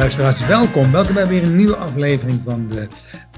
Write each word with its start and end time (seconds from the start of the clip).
Luisteraars, 0.00 0.46
welkom. 0.46 0.92
Welkom 0.92 1.14
bij 1.14 1.26
weer 1.26 1.42
een 1.42 1.56
nieuwe 1.56 1.76
aflevering 1.76 2.40
van 2.40 2.68
de 2.68 2.88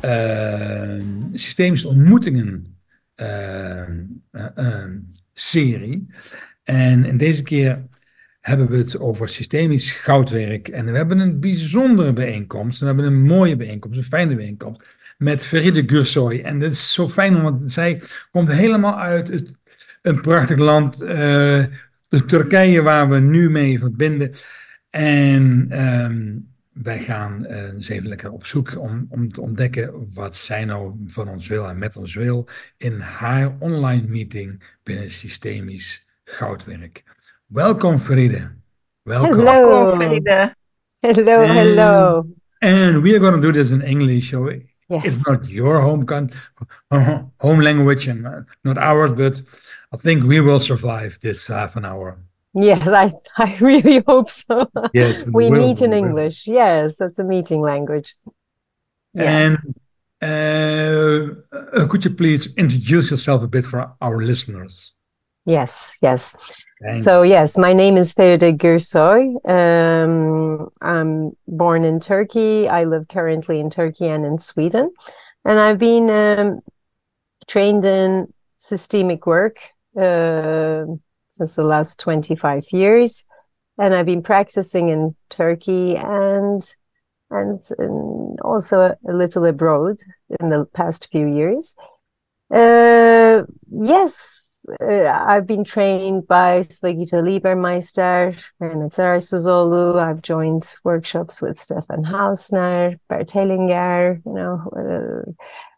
uh, 0.04 1.04
Systemische 1.32 1.88
Ontmoetingen 1.88 2.76
uh, 3.16 4.84
serie. 5.32 6.06
En 6.62 7.16
deze 7.16 7.42
keer 7.42 7.82
hebben 8.40 8.68
we 8.68 8.76
het 8.76 8.98
over 8.98 9.28
systemisch 9.28 9.92
goudwerk. 9.92 10.68
En 10.68 10.84
we 10.84 10.96
hebben 10.96 11.18
een 11.18 11.40
bijzondere 11.40 12.12
bijeenkomst. 12.12 12.80
We 12.80 12.86
hebben 12.86 13.04
een 13.04 13.22
mooie 13.22 13.56
bijeenkomst, 13.56 13.98
een 13.98 14.04
fijne 14.04 14.34
bijeenkomst. 14.34 14.86
Met 15.18 15.44
Feride 15.44 15.82
Gursoy. 15.86 16.40
En 16.40 16.58
dat 16.58 16.72
is 16.72 16.92
zo 16.92 17.08
fijn, 17.08 17.42
want 17.42 17.72
zij 17.72 18.02
komt 18.30 18.52
helemaal 18.52 18.98
uit 18.98 19.28
het, 19.28 19.54
een 20.02 20.20
prachtig 20.20 20.58
land, 20.58 20.98
Turkije, 22.26 22.82
waar 22.82 23.08
we 23.08 23.18
nu 23.18 23.50
mee 23.50 23.78
verbinden. 23.78 24.30
En 24.90 25.66
ehm, 25.68 26.38
wij 26.72 26.98
gaan 26.98 27.44
uh, 27.48 27.62
eens 27.62 27.88
even 27.88 28.08
lekker 28.08 28.32
op 28.32 28.46
zoek 28.46 28.78
om, 28.78 29.06
om 29.08 29.32
te 29.32 29.40
ontdekken 29.40 30.10
wat 30.14 30.36
zij 30.36 30.64
nou 30.64 30.94
van 31.06 31.28
ons 31.28 31.48
wil 31.48 31.68
en 31.68 31.78
met 31.78 31.96
ons 31.96 32.14
wil 32.14 32.48
in 32.76 33.00
haar 33.00 33.56
online 33.58 34.06
meeting 34.08 34.62
binnen 34.82 35.10
systemisch 35.10 36.06
goudwerk. 36.24 37.02
Welkom 37.46 37.98
Frida. 37.98 38.54
Welkom. 39.02 39.38
Hello 39.38 39.94
Frida. 39.96 40.54
Hello, 41.00 41.42
and, 41.42 41.52
hello. 41.52 42.26
And 42.58 43.02
we 43.02 43.10
are 43.10 43.18
going 43.18 43.34
to 43.34 43.40
do 43.40 43.52
this 43.52 43.70
in 43.70 43.82
English. 43.82 44.30
So 44.30 44.48
yes. 44.86 45.04
it's 45.04 45.26
not 45.26 45.48
your 45.48 45.80
home 45.80 46.04
home 47.36 47.62
language 47.62 48.10
and 48.10 48.46
not 48.62 48.78
ours, 48.78 49.12
but 49.12 49.42
I 49.92 49.96
think 49.96 50.22
we 50.24 50.40
will 50.40 50.60
survive 50.60 51.18
this 51.18 51.46
half 51.46 51.76
an 51.76 51.84
hour. 51.84 52.16
Yes, 52.54 52.88
I, 52.88 53.12
I 53.38 53.56
really 53.60 54.02
hope 54.06 54.30
so. 54.30 54.70
Yes, 54.92 55.24
we, 55.26 55.48
will, 55.48 55.58
meet 55.58 55.82
in 55.82 55.92
English. 55.92 56.46
Yes, 56.46 56.96
that's 56.98 57.18
a 57.18 57.24
meeting 57.24 57.60
language. 57.60 58.14
And 59.14 59.58
uh, 60.22 61.34
uh, 61.52 61.86
could 61.88 62.04
you 62.04 62.10
please 62.10 62.54
introduce 62.56 63.10
yourself 63.10 63.42
a 63.42 63.48
bit 63.48 63.64
for 63.64 63.92
our 64.00 64.22
listeners? 64.22 64.94
Yes, 65.44 65.96
yes. 66.00 66.36
Thanks. 66.82 67.04
So 67.04 67.22
yes, 67.22 67.58
my 67.58 67.72
name 67.72 67.96
is 67.96 68.14
Feride 68.14 68.56
Gürsoy. 68.56 69.34
Um, 69.48 70.68
I'm 70.80 71.36
born 71.46 71.84
in 71.84 72.00
Turkey. 72.00 72.68
I 72.68 72.84
live 72.84 73.08
currently 73.08 73.60
in 73.60 73.70
Turkey 73.70 74.08
and 74.08 74.24
in 74.24 74.38
Sweden, 74.38 74.92
and 75.44 75.58
I've 75.58 75.78
been 75.78 76.10
um, 76.10 76.60
trained 77.46 77.84
in 77.84 78.32
systemic 78.56 79.26
work. 79.26 79.58
Uh, 79.96 80.86
since 81.32 81.56
the 81.56 81.64
last 81.64 81.98
25 81.98 82.66
years. 82.72 83.24
And 83.78 83.94
I've 83.94 84.06
been 84.06 84.22
practicing 84.22 84.90
in 84.90 85.16
Turkey 85.28 85.96
and 85.96 86.62
and, 87.30 87.62
and 87.78 88.38
also 88.42 88.94
a 89.08 89.12
little 89.12 89.46
abroad 89.46 89.96
in 90.38 90.50
the 90.50 90.66
past 90.74 91.08
few 91.10 91.26
years. 91.26 91.74
Uh, 92.52 93.44
yes, 93.70 94.66
uh, 94.82 95.04
I've 95.04 95.46
been 95.46 95.64
trained 95.64 96.28
by 96.28 96.60
Svagito 96.60 97.22
Liebermeister 97.22 98.38
and 98.60 98.90
Sarasusolu. 98.90 99.98
I've 99.98 100.20
joined 100.20 100.74
workshops 100.84 101.40
with 101.40 101.56
Stephan 101.56 102.04
Hausner, 102.04 102.96
Bert 103.08 103.28
Hellinger, 103.28 104.20
you 104.26 104.32
know, 104.34 104.68
uh, 104.76 105.32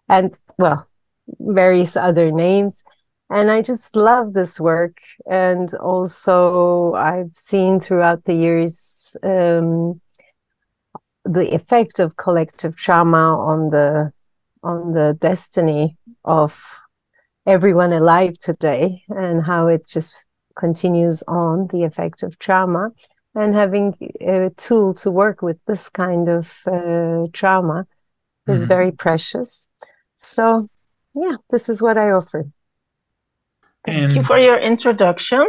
and 0.09 0.35
well, 0.59 0.89
various 1.39 1.97
other 1.97 2.33
names 2.33 2.83
and 3.31 3.51
I 3.51 3.63
just 3.63 3.97
love 3.97 4.33
this 4.33 4.61
work. 4.61 4.99
And 5.31 5.73
also, 5.75 6.95
I've 6.95 7.35
seen 7.35 7.81
throughout 7.81 8.25
the 8.25 8.35
years 8.35 9.17
um, 9.23 10.01
the 11.25 11.55
effect 11.55 11.99
of 11.99 12.17
collective 12.17 12.77
trauma 12.77 13.39
on 13.39 13.71
the 13.71 14.13
on 14.63 14.93
the 14.93 15.17
destiny 15.21 15.99
of 16.25 16.81
everyone 17.47 17.93
alive 17.93 18.39
today, 18.39 19.05
and 19.09 19.45
how 19.45 19.69
it 19.69 19.87
just 19.87 20.27
continues 20.57 21.23
on 21.29 21.67
the 21.69 21.85
effect 21.85 22.23
of 22.23 22.39
trauma. 22.39 22.91
And 23.37 23.53
having 23.53 23.97
a 24.21 24.51
tool 24.57 24.95
to 24.95 25.11
work 25.11 25.43
with 25.43 25.65
this 25.65 25.89
kind 25.89 26.29
of 26.29 26.61
uh, 26.67 27.27
trauma 27.33 27.85
is 28.47 28.61
mm-hmm. 28.61 28.69
very 28.69 28.93
precious. 28.93 29.69
So, 30.15 30.69
yeah, 31.15 31.37
this 31.51 31.69
is 31.69 31.83
what 31.83 31.99
I 31.99 32.13
offer. 32.13 32.47
Thank 33.85 33.99
and, 33.99 34.13
you 34.15 34.25
for 34.25 34.39
your 34.39 34.59
introduction. 34.59 35.45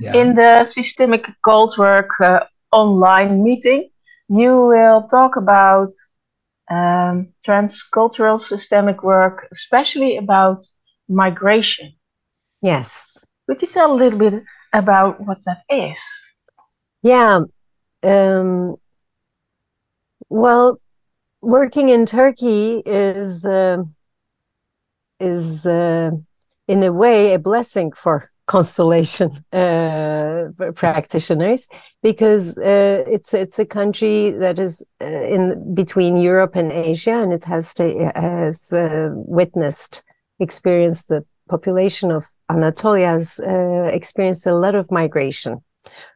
Yeah. 0.00 0.14
In 0.14 0.34
the 0.34 0.64
Systemic 0.64 1.26
Goldwork 1.46 2.08
uh, 2.20 2.40
online 2.72 3.44
meeting, 3.44 3.90
you 4.28 4.66
will 4.66 5.06
talk 5.06 5.36
about 5.36 5.92
um, 6.70 7.28
transcultural 7.46 8.40
systemic 8.40 9.02
work, 9.02 9.46
especially 9.52 10.16
about 10.16 10.64
migration. 11.08 11.92
Yes. 12.62 13.26
Could 13.48 13.60
you 13.62 13.68
tell 13.68 13.92
a 13.92 13.94
little 13.94 14.18
bit 14.18 14.42
about 14.72 15.20
what 15.20 15.38
that 15.44 15.62
is? 15.68 16.00
Yeah. 17.02 17.40
Um, 18.02 18.76
well, 20.30 20.80
working 21.42 21.90
in 21.90 22.06
Turkey 22.06 22.82
is 22.86 23.44
uh, 23.44 23.84
is 25.20 25.66
uh, 25.66 26.10
in 26.68 26.82
a 26.82 26.92
way 26.92 27.34
a 27.34 27.38
blessing 27.38 27.92
for 27.92 28.30
constellation 28.46 29.30
uh, 29.52 30.48
practitioners 30.74 31.66
because 32.02 32.58
uh, 32.58 33.02
it's 33.06 33.32
it's 33.32 33.58
a 33.58 33.64
country 33.64 34.30
that 34.32 34.58
is 34.58 34.82
uh, 35.00 35.06
in 35.06 35.74
between 35.74 36.16
Europe 36.16 36.54
and 36.54 36.70
Asia 36.70 37.14
and 37.14 37.32
it 37.32 37.44
has 37.44 37.72
to, 37.74 38.12
has 38.14 38.72
uh, 38.72 39.08
witnessed 39.12 40.02
experienced 40.40 41.08
the 41.08 41.24
population 41.48 42.10
of 42.10 42.26
Anatolia 42.50 43.08
has 43.08 43.40
uh, 43.40 43.88
experienced 43.92 44.46
a 44.46 44.54
lot 44.54 44.74
of 44.74 44.90
migration 44.90 45.62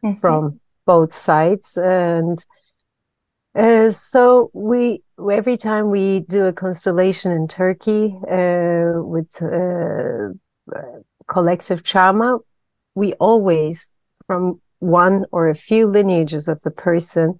mm-hmm. 0.03 0.13
from 0.19 0.59
both 0.85 1.13
sides 1.13 1.77
and 1.77 2.45
uh, 3.55 3.91
so 3.91 4.51
we 4.53 5.01
every 5.31 5.57
time 5.57 5.89
we 5.89 6.21
do 6.21 6.45
a 6.45 6.53
constellation 6.53 7.31
in 7.31 7.47
Turkey 7.47 8.15
uh, 8.29 9.01
with 9.01 9.41
uh, 9.41 10.29
collective 11.27 11.83
trauma, 11.83 12.39
we 12.95 13.13
always, 13.13 13.91
from 14.27 14.61
one 14.79 15.25
or 15.31 15.49
a 15.49 15.55
few 15.55 15.87
lineages 15.87 16.47
of 16.47 16.61
the 16.61 16.71
person, 16.71 17.39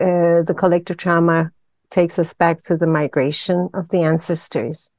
uh, 0.00 0.42
the 0.42 0.54
collective 0.56 0.96
trauma 0.96 1.50
takes 1.90 2.18
us 2.18 2.32
back 2.32 2.58
to 2.62 2.76
the 2.76 2.86
migration 2.86 3.68
of 3.74 3.88
the 3.90 4.02
ancestors. 4.02 4.90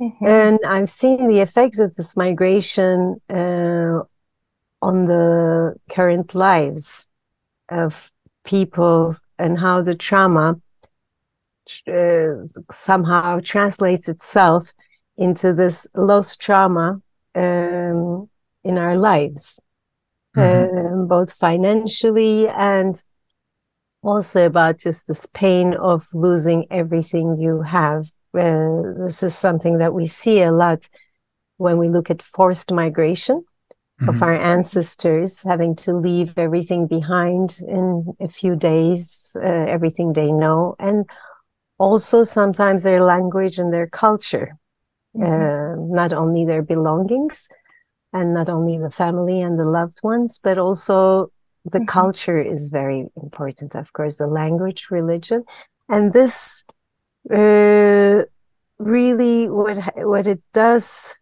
Mm-hmm. 0.00 0.26
And 0.26 0.58
I've 0.66 0.90
seen 0.90 1.28
the 1.28 1.40
effect 1.40 1.78
of 1.78 1.94
this 1.94 2.16
migration 2.16 3.16
uh, 3.30 4.00
on 4.82 5.06
the 5.06 5.74
current 5.90 6.34
lives 6.34 7.06
of 7.68 8.12
people 8.44 9.16
and 9.38 9.58
how 9.58 9.82
the 9.82 9.94
trauma 9.94 10.60
uh, 11.88 12.46
somehow 12.70 13.40
translates 13.40 14.08
itself 14.08 14.72
into 15.16 15.52
this 15.52 15.86
lost 15.94 16.40
trauma 16.40 17.00
um, 17.34 18.28
in 18.64 18.78
our 18.78 18.96
lives, 18.96 19.60
mm-hmm. 20.36 20.86
um, 21.02 21.08
both 21.08 21.32
financially 21.32 22.48
and 22.48 23.02
also 24.02 24.46
about 24.46 24.78
just 24.78 25.06
this 25.06 25.26
pain 25.26 25.74
of 25.74 26.06
losing 26.14 26.66
everything 26.70 27.38
you 27.38 27.62
have. 27.62 28.06
Uh, 28.34 28.94
this 28.98 29.22
is 29.22 29.34
something 29.34 29.78
that 29.78 29.94
we 29.94 30.06
see 30.06 30.42
a 30.42 30.52
lot 30.52 30.88
when 31.56 31.78
we 31.78 31.88
look 31.88 32.10
at 32.10 32.22
forced 32.22 32.70
migration 32.70 33.44
mm-hmm. 34.00 34.08
of 34.08 34.22
our 34.22 34.36
ancestors 34.36 35.42
having 35.42 35.74
to 35.76 35.92
leave 35.94 36.36
everything 36.36 36.86
behind 36.86 37.58
in 37.66 38.14
a 38.20 38.28
few 38.28 38.56
days, 38.56 39.36
uh, 39.40 39.46
everything 39.46 40.12
they 40.12 40.32
know, 40.32 40.76
and 40.78 41.06
also 41.78 42.22
sometimes 42.22 42.82
their 42.82 43.02
language 43.02 43.58
and 43.58 43.72
their 43.72 43.86
culture, 43.86 44.56
mm-hmm. 45.16 45.24
uh, 45.24 45.94
not 45.94 46.12
only 46.12 46.44
their 46.44 46.62
belongings 46.62 47.48
and 48.12 48.32
not 48.32 48.48
only 48.48 48.78
the 48.78 48.90
family 48.90 49.40
and 49.40 49.58
the 49.58 49.64
loved 49.64 50.00
ones, 50.02 50.38
but 50.42 50.58
also 50.58 51.30
the 51.64 51.78
mm-hmm. 51.78 51.86
culture 51.86 52.40
is 52.40 52.70
very 52.70 53.06
important, 53.22 53.74
of 53.74 53.92
course, 53.92 54.16
the 54.16 54.26
language, 54.26 54.86
religion. 54.90 55.44
And 55.88 56.12
this 56.12 56.64
uh, 57.30 58.22
really 58.78 59.48
what 59.48 59.78
what 59.96 60.26
it 60.26 60.42
does 60.52 61.14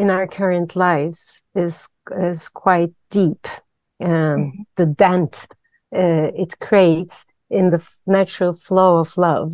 in 0.00 0.10
our 0.10 0.26
current 0.26 0.70
lives 0.76 1.44
is 1.54 1.88
is 2.30 2.48
quite 2.48 2.92
deep. 3.10 3.46
Um, 4.00 4.10
mm-hmm. 4.10 4.62
The 4.76 4.86
dent 4.86 5.46
uh, 6.02 6.30
it 6.44 6.52
creates 6.58 7.26
in 7.48 7.70
the 7.70 7.82
f- 7.86 8.00
natural 8.06 8.54
flow 8.54 8.98
of 8.98 9.16
love 9.16 9.52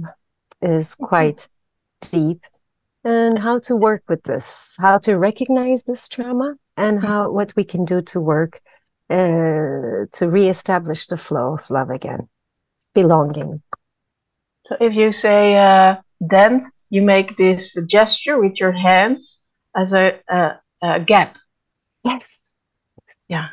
is 0.60 0.88
mm-hmm. 0.88 1.06
quite 1.06 1.48
deep. 2.00 2.40
And 3.02 3.38
how 3.38 3.58
to 3.60 3.76
work 3.76 4.02
with 4.08 4.22
this, 4.24 4.76
how 4.78 4.98
to 4.98 5.12
recognize 5.16 5.84
this 5.84 6.08
trauma, 6.08 6.56
and 6.76 6.98
mm-hmm. 6.98 7.06
how 7.06 7.30
what 7.30 7.52
we 7.56 7.64
can 7.64 7.84
do 7.84 8.02
to 8.02 8.20
work 8.20 8.60
uh, 9.10 10.06
to 10.16 10.24
reestablish 10.38 11.06
the 11.06 11.16
flow 11.16 11.54
of 11.54 11.70
love 11.70 11.90
again. 11.90 12.28
belonging. 12.94 13.62
So 14.66 14.76
if 14.80 14.94
you 14.94 15.12
say 15.12 15.56
uh, 15.56 15.96
dent, 16.26 16.64
you 16.90 17.02
make 17.02 17.36
this 17.36 17.76
gesture 17.86 18.40
with 18.40 18.58
your 18.58 18.72
hands 18.72 19.42
as 19.76 19.92
a, 19.92 20.18
a, 20.28 20.60
a 20.82 21.00
gap. 21.00 21.36
Yes. 22.02 22.50
Yeah. 23.28 23.48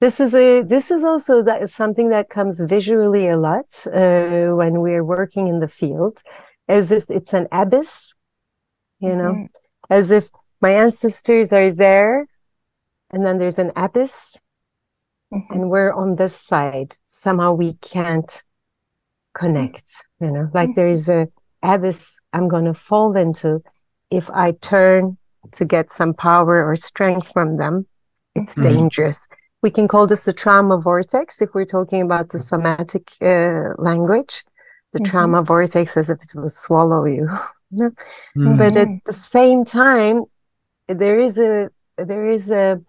This 0.00 0.18
is 0.18 0.34
a 0.34 0.62
this 0.62 0.90
is 0.90 1.04
also 1.04 1.44
that 1.44 1.70
something 1.70 2.08
that 2.08 2.28
comes 2.28 2.60
visually 2.60 3.28
a 3.28 3.36
lot 3.36 3.86
uh, 3.86 4.48
when 4.56 4.80
we're 4.80 5.04
working 5.04 5.46
in 5.46 5.60
the 5.60 5.68
field, 5.68 6.22
as 6.68 6.90
if 6.90 7.08
it's 7.08 7.32
an 7.32 7.46
abyss, 7.52 8.14
you 8.98 9.14
know, 9.14 9.32
mm-hmm. 9.32 9.44
as 9.90 10.10
if 10.10 10.28
my 10.60 10.70
ancestors 10.70 11.52
are 11.52 11.70
there, 11.70 12.26
and 13.12 13.24
then 13.24 13.38
there's 13.38 13.60
an 13.60 13.70
abyss, 13.76 14.40
mm-hmm. 15.32 15.52
and 15.52 15.70
we're 15.70 15.92
on 15.92 16.16
this 16.16 16.34
side. 16.34 16.96
Somehow 17.04 17.52
we 17.52 17.74
can't 17.74 18.42
connect, 19.34 20.08
you 20.20 20.32
know, 20.32 20.50
like 20.52 20.70
mm-hmm. 20.70 20.80
there's 20.80 21.08
a 21.08 21.28
abyss 21.62 22.20
I'm 22.32 22.48
going 22.48 22.64
to 22.64 22.74
fall 22.74 23.16
into 23.16 23.62
if 24.12 24.30
I 24.30 24.52
turn 24.52 25.18
to 25.52 25.64
get 25.64 25.90
some 25.90 26.14
power 26.14 26.68
or 26.68 26.76
strength 26.76 27.32
from 27.32 27.56
them. 27.56 27.86
It's 28.34 28.54
mm-hmm. 28.54 28.74
dangerous 28.74 29.28
we 29.62 29.70
can 29.70 29.88
call 29.88 30.06
this 30.06 30.24
the 30.24 30.32
trauma 30.32 30.78
vortex 30.78 31.40
if 31.40 31.54
we're 31.54 31.64
talking 31.64 32.02
about 32.02 32.30
the 32.30 32.38
somatic 32.38 33.12
uh, 33.22 33.70
language 33.78 34.44
the 34.92 34.98
mm-hmm. 34.98 35.04
trauma 35.04 35.42
vortex 35.42 35.96
as 35.96 36.10
if 36.10 36.18
it 36.22 36.34
will 36.34 36.48
swallow 36.48 37.04
you 37.04 37.28
mm-hmm. 37.72 38.56
but 38.56 38.76
at 38.76 38.88
the 39.06 39.12
same 39.12 39.64
time 39.64 40.24
there 40.88 41.18
is 41.18 41.38
a 41.38 41.70
there 41.96 42.28
is 42.28 42.50
a 42.50 42.80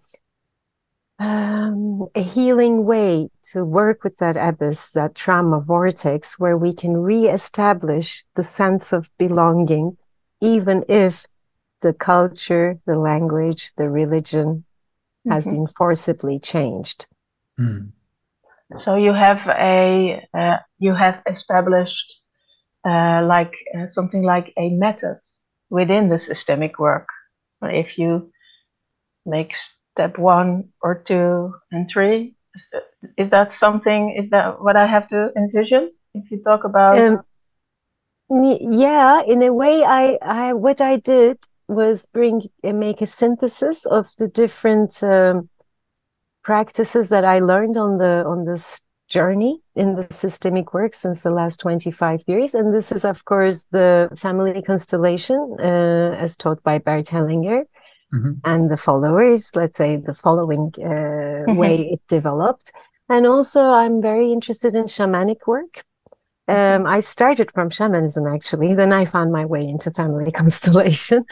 um, 1.20 2.06
a 2.16 2.22
healing 2.22 2.84
way 2.84 3.28
to 3.52 3.64
work 3.64 4.02
with 4.02 4.16
that 4.16 4.36
abyss, 4.36 4.90
that 4.90 5.14
trauma 5.14 5.60
vortex, 5.60 6.40
where 6.40 6.58
we 6.58 6.74
can 6.74 6.96
re-establish 6.96 8.24
the 8.34 8.42
sense 8.42 8.92
of 8.92 9.08
belonging, 9.16 9.96
even 10.44 10.84
if 10.88 11.26
the 11.80 11.92
culture, 11.92 12.78
the 12.86 12.98
language, 12.98 13.72
the 13.76 13.88
religion, 13.88 14.64
has 15.28 15.46
mm-hmm. 15.46 15.64
been 15.64 15.66
forcibly 15.66 16.38
changed. 16.38 17.06
Mm. 17.58 17.92
So 18.74 18.96
you 18.96 19.12
have 19.12 19.46
a 19.48 20.26
uh, 20.34 20.58
you 20.78 20.94
have 20.94 21.22
established 21.26 22.20
uh, 22.84 23.24
like 23.24 23.54
uh, 23.76 23.86
something 23.86 24.22
like 24.22 24.52
a 24.58 24.68
method 24.70 25.18
within 25.70 26.08
the 26.08 26.18
systemic 26.18 26.78
work. 26.78 27.08
If 27.62 27.98
you 27.98 28.30
make 29.24 29.56
step 29.56 30.18
one 30.18 30.68
or 30.82 31.02
two 31.06 31.54
and 31.70 31.88
three, 31.88 32.34
is 33.16 33.30
that 33.30 33.52
something? 33.52 34.14
Is 34.18 34.30
that 34.30 34.60
what 34.60 34.76
I 34.76 34.86
have 34.86 35.08
to 35.08 35.30
envision? 35.36 35.92
If 36.14 36.30
you 36.30 36.42
talk 36.42 36.64
about 36.64 36.98
um, 36.98 37.22
yeah 38.30 39.22
in 39.22 39.42
a 39.42 39.52
way 39.52 39.84
i 39.84 40.18
i 40.22 40.52
what 40.52 40.80
i 40.80 40.96
did 40.96 41.38
was 41.68 42.06
bring 42.06 42.42
and 42.62 42.78
make 42.78 43.00
a 43.00 43.06
synthesis 43.06 43.86
of 43.86 44.10
the 44.18 44.28
different 44.28 45.02
um, 45.02 45.48
practices 46.42 47.08
that 47.08 47.24
I 47.24 47.38
learned 47.40 47.76
on 47.76 47.98
the 47.98 48.24
on 48.26 48.44
this 48.44 48.82
journey 49.08 49.60
in 49.74 49.96
the 49.96 50.06
systemic 50.10 50.72
work 50.72 50.94
since 50.94 51.22
the 51.22 51.30
last 51.30 51.60
25 51.60 52.22
years 52.26 52.54
and 52.54 52.72
this 52.72 52.90
is 52.90 53.04
of 53.04 53.24
course 53.26 53.64
the 53.70 54.08
family 54.16 54.62
constellation 54.62 55.56
uh, 55.60 56.14
as 56.18 56.36
taught 56.36 56.62
by 56.62 56.78
Bert 56.78 57.06
Hellinger 57.06 57.64
mm-hmm. 58.14 58.32
and 58.44 58.70
the 58.70 58.78
followers 58.78 59.50
let's 59.54 59.76
say 59.76 59.96
the 59.96 60.14
following 60.14 60.72
uh, 60.78 60.88
mm-hmm. 60.88 61.56
way 61.56 61.90
it 61.92 62.00
developed 62.08 62.72
and 63.08 63.26
also 63.26 63.62
I'm 63.64 64.00
very 64.00 64.32
interested 64.32 64.74
in 64.74 64.84
shamanic 64.84 65.46
work 65.46 65.84
um, 66.48 66.86
I 66.86 67.00
started 67.00 67.50
from 67.52 67.70
shamanism 67.70 68.26
actually. 68.26 68.74
Then 68.74 68.92
I 68.92 69.04
found 69.04 69.32
my 69.32 69.44
way 69.44 69.66
into 69.66 69.90
family 69.90 70.30
constellation. 70.40 71.24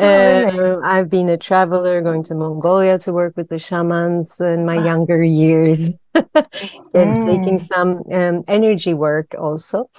Oh, 0.00 0.06
really? 0.06 0.58
uh, 0.58 0.80
I've 0.84 1.10
been 1.10 1.28
a 1.28 1.36
traveler 1.36 2.00
going 2.02 2.22
to 2.24 2.34
Mongolia 2.34 2.98
to 2.98 3.12
work 3.12 3.36
with 3.36 3.48
the 3.48 3.58
shamans 3.58 4.40
in 4.40 4.64
my 4.64 4.84
younger 4.84 5.22
years 5.22 5.90
and 6.14 6.26
mm. 6.94 7.24
taking 7.24 7.58
some 7.58 8.02
um, 8.12 8.44
energy 8.46 8.94
work 8.94 9.34
also. 9.36 9.90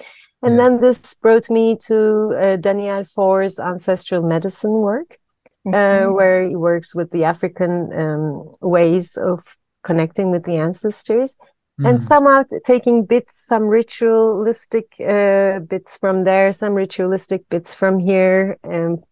And 0.42 0.56
yeah. 0.56 0.62
then 0.62 0.80
this 0.80 1.14
brought 1.14 1.50
me 1.50 1.76
to 1.86 2.34
uh, 2.40 2.56
Daniel 2.56 3.04
Foor's 3.04 3.58
ancestral 3.58 4.22
medicine 4.22 4.72
work, 4.72 5.18
uh, 5.66 5.70
mm-hmm. 5.70 6.08
uh, 6.08 6.12
where 6.14 6.48
he 6.48 6.56
works 6.56 6.94
with 6.94 7.10
the 7.10 7.24
African 7.24 7.92
um, 7.92 8.50
ways 8.62 9.18
of 9.18 9.58
connecting 9.82 10.30
with 10.30 10.44
the 10.44 10.56
ancestors 10.56 11.36
and 11.84 11.98
mm. 11.98 12.02
somehow 12.02 12.42
taking 12.64 13.04
bits 13.04 13.46
some 13.46 13.64
ritualistic 13.64 14.94
uh, 15.00 15.58
bits 15.60 15.96
from 15.96 16.24
there 16.24 16.52
some 16.52 16.74
ritualistic 16.74 17.48
bits 17.48 17.74
from 17.74 17.98
here 17.98 18.58
and 18.62 19.02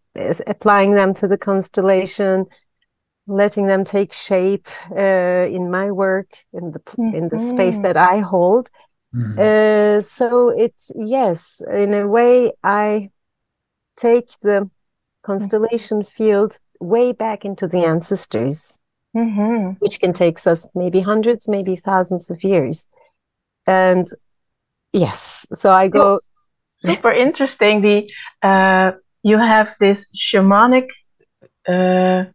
applying 0.47 0.95
them 0.95 1.13
to 1.13 1.27
the 1.27 1.37
constellation 1.37 2.45
letting 3.27 3.67
them 3.67 3.83
take 3.83 4.11
shape 4.11 4.67
uh, 4.91 5.45
in 5.49 5.69
my 5.69 5.91
work 5.91 6.31
in 6.53 6.71
the 6.71 6.79
mm-hmm. 6.79 7.15
in 7.15 7.29
the 7.29 7.39
space 7.39 7.75
mm-hmm. 7.75 7.83
that 7.83 7.97
i 7.97 8.19
hold 8.19 8.69
mm. 9.15 9.37
uh, 9.37 10.01
so 10.01 10.49
it's 10.49 10.91
yes 10.95 11.61
in 11.71 11.93
a 11.93 12.07
way 12.07 12.51
i 12.63 13.09
take 13.95 14.29
the 14.41 14.69
constellation 15.21 16.03
field 16.03 16.59
way 16.79 17.11
back 17.11 17.45
into 17.45 17.67
the 17.67 17.83
ancestors 17.83 18.79
mm-hmm. 19.15 19.71
which 19.79 19.99
can 19.99 20.13
take 20.13 20.45
us 20.47 20.67
maybe 20.75 21.01
hundreds, 21.01 21.47
maybe 21.47 21.75
thousands 21.75 22.29
of 22.29 22.43
years. 22.43 22.87
And 23.67 24.07
yes, 24.93 25.45
so 25.53 25.71
I 25.71 25.87
go. 25.87 26.19
Super 26.75 27.11
interesting. 27.25 27.81
The 27.81 28.09
uh, 28.41 28.91
you 29.23 29.37
have 29.37 29.75
this 29.79 30.07
shamanic 30.15 30.89
uh, 31.67 32.25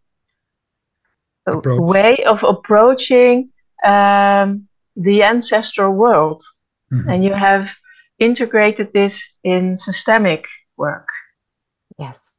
way 1.46 2.24
of 2.24 2.42
approaching 2.44 3.50
um, 3.84 4.68
the 4.96 5.22
ancestral 5.22 5.92
world, 5.92 6.42
mm-hmm. 6.92 7.08
and 7.08 7.24
you 7.24 7.32
have 7.32 7.74
integrated 8.18 8.92
this 8.92 9.32
in 9.42 9.76
systemic 9.76 10.46
work. 10.76 11.08
Yes. 11.98 12.38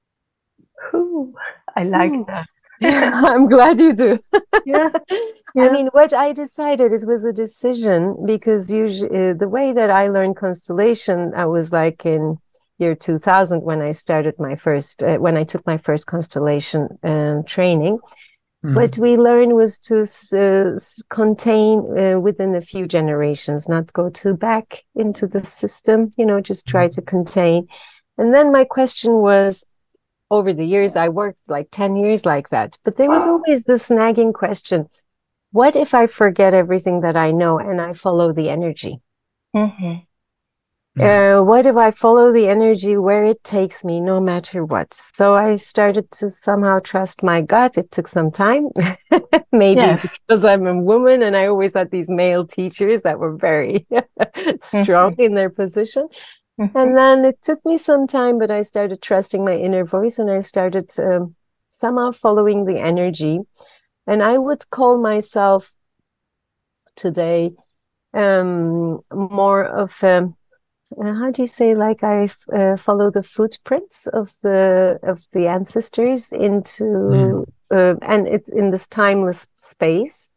Ooh, 0.93 1.33
I 1.75 1.83
like 1.83 2.11
Ooh. 2.11 2.25
that. 2.27 2.47
I'm 2.83 3.47
glad 3.47 3.79
you 3.79 3.93
do. 3.93 4.19
yeah. 4.65 4.89
yeah. 5.55 5.65
I 5.65 5.71
mean, 5.71 5.87
what 5.87 6.13
I 6.13 6.33
decided 6.33 6.91
it 6.91 7.05
was 7.05 7.25
a 7.25 7.33
decision 7.33 8.25
because 8.25 8.71
usually 8.71 9.29
uh, 9.29 9.33
the 9.33 9.49
way 9.49 9.73
that 9.73 9.89
I 9.89 10.09
learned 10.09 10.35
constellation, 10.35 11.33
I 11.35 11.45
was 11.45 11.71
like 11.71 12.05
in 12.05 12.37
year 12.77 12.95
2000 12.95 13.61
when 13.61 13.81
I 13.81 13.91
started 13.91 14.35
my 14.37 14.55
first, 14.55 15.01
uh, 15.01 15.17
when 15.17 15.37
I 15.37 15.43
took 15.45 15.65
my 15.65 15.77
first 15.77 16.07
constellation 16.07 16.89
um, 17.03 17.43
training. 17.45 17.99
Mm-hmm. 18.65 18.75
What 18.75 18.97
we 18.97 19.15
learned 19.15 19.53
was 19.53 19.79
to 19.79 20.01
uh, 20.35 20.79
contain 21.09 21.97
uh, 21.97 22.19
within 22.19 22.55
a 22.55 22.61
few 22.61 22.87
generations, 22.87 23.69
not 23.69 23.93
go 23.93 24.09
too 24.09 24.35
back 24.35 24.81
into 24.95 25.27
the 25.27 25.45
system, 25.45 26.13
you 26.17 26.25
know, 26.25 26.41
just 26.41 26.67
try 26.67 26.87
mm-hmm. 26.87 27.01
to 27.01 27.01
contain. 27.03 27.67
And 28.17 28.33
then 28.33 28.51
my 28.51 28.63
question 28.63 29.13
was, 29.13 29.65
over 30.31 30.53
the 30.53 30.65
years, 30.65 30.95
I 30.95 31.09
worked 31.09 31.49
like 31.49 31.69
10 31.71 31.95
years 31.95 32.25
like 32.25 32.49
that. 32.49 32.77
But 32.83 32.97
there 32.97 33.09
was 33.09 33.27
always 33.27 33.65
this 33.65 33.89
nagging 33.89 34.33
question 34.33 34.89
what 35.55 35.77
if 35.77 35.93
I 35.93 36.05
forget 36.05 36.53
everything 36.53 36.99
that 36.99 37.15
I 37.15 37.31
know 37.31 37.57
and 37.59 37.79
I 37.79 37.93
follow 37.93 38.33
the 38.33 38.49
energy? 38.49 38.99
Mm-hmm. 39.55 40.03
Uh, 41.01 41.41
what 41.43 41.65
if 41.65 41.77
I 41.77 41.91
follow 41.91 42.33
the 42.33 42.49
energy 42.49 42.97
where 42.97 43.23
it 43.23 43.41
takes 43.43 43.85
me, 43.85 44.01
no 44.01 44.19
matter 44.19 44.65
what? 44.65 44.93
So 44.93 45.33
I 45.33 45.55
started 45.55 46.11
to 46.11 46.29
somehow 46.29 46.79
trust 46.79 47.23
my 47.23 47.41
gut. 47.41 47.77
It 47.77 47.89
took 47.91 48.09
some 48.09 48.31
time, 48.31 48.67
maybe 49.53 50.01
because 50.27 50.43
I'm 50.43 50.67
a 50.67 50.77
woman 50.77 51.21
and 51.21 51.37
I 51.37 51.47
always 51.47 51.73
had 51.73 51.89
these 51.89 52.09
male 52.09 52.45
teachers 52.45 53.03
that 53.03 53.19
were 53.19 53.37
very 53.37 53.87
strong 54.59 55.13
mm-hmm. 55.13 55.21
in 55.21 55.33
their 55.35 55.49
position. 55.49 56.09
Mm-hmm. 56.59 56.77
And 56.77 56.97
then 56.97 57.25
it 57.25 57.41
took 57.41 57.63
me 57.65 57.77
some 57.77 58.07
time, 58.07 58.39
but 58.39 58.49
I 58.49 58.61
started 58.61 59.01
trusting 59.01 59.43
my 59.43 59.55
inner 59.55 59.83
voice 59.83 60.19
and 60.19 60.31
I 60.31 60.41
started 60.41 60.91
um, 60.99 61.35
somehow 61.69 62.11
following 62.11 62.65
the 62.65 62.79
energy. 62.79 63.39
And 64.07 64.23
I 64.23 64.37
would 64.37 64.69
call 64.69 65.01
myself 65.01 65.73
today 66.95 67.51
um, 68.13 69.01
more 69.13 69.65
of 69.65 70.01
um, 70.03 70.35
uh, 70.97 71.13
how 71.13 71.31
do 71.31 71.41
you 71.41 71.47
say 71.47 71.75
like 71.75 72.03
I 72.03 72.29
uh, 72.53 72.77
follow 72.77 73.11
the 73.11 73.23
footprints 73.23 74.07
of 74.07 74.31
the 74.41 74.99
of 75.03 75.23
the 75.31 75.47
ancestors 75.47 76.31
into 76.31 76.83
mm. 76.83 77.45
uh, 77.71 77.95
and 78.01 78.27
it's 78.27 78.49
in 78.49 78.71
this 78.71 78.87
timeless 78.87 79.47
space 79.55 80.29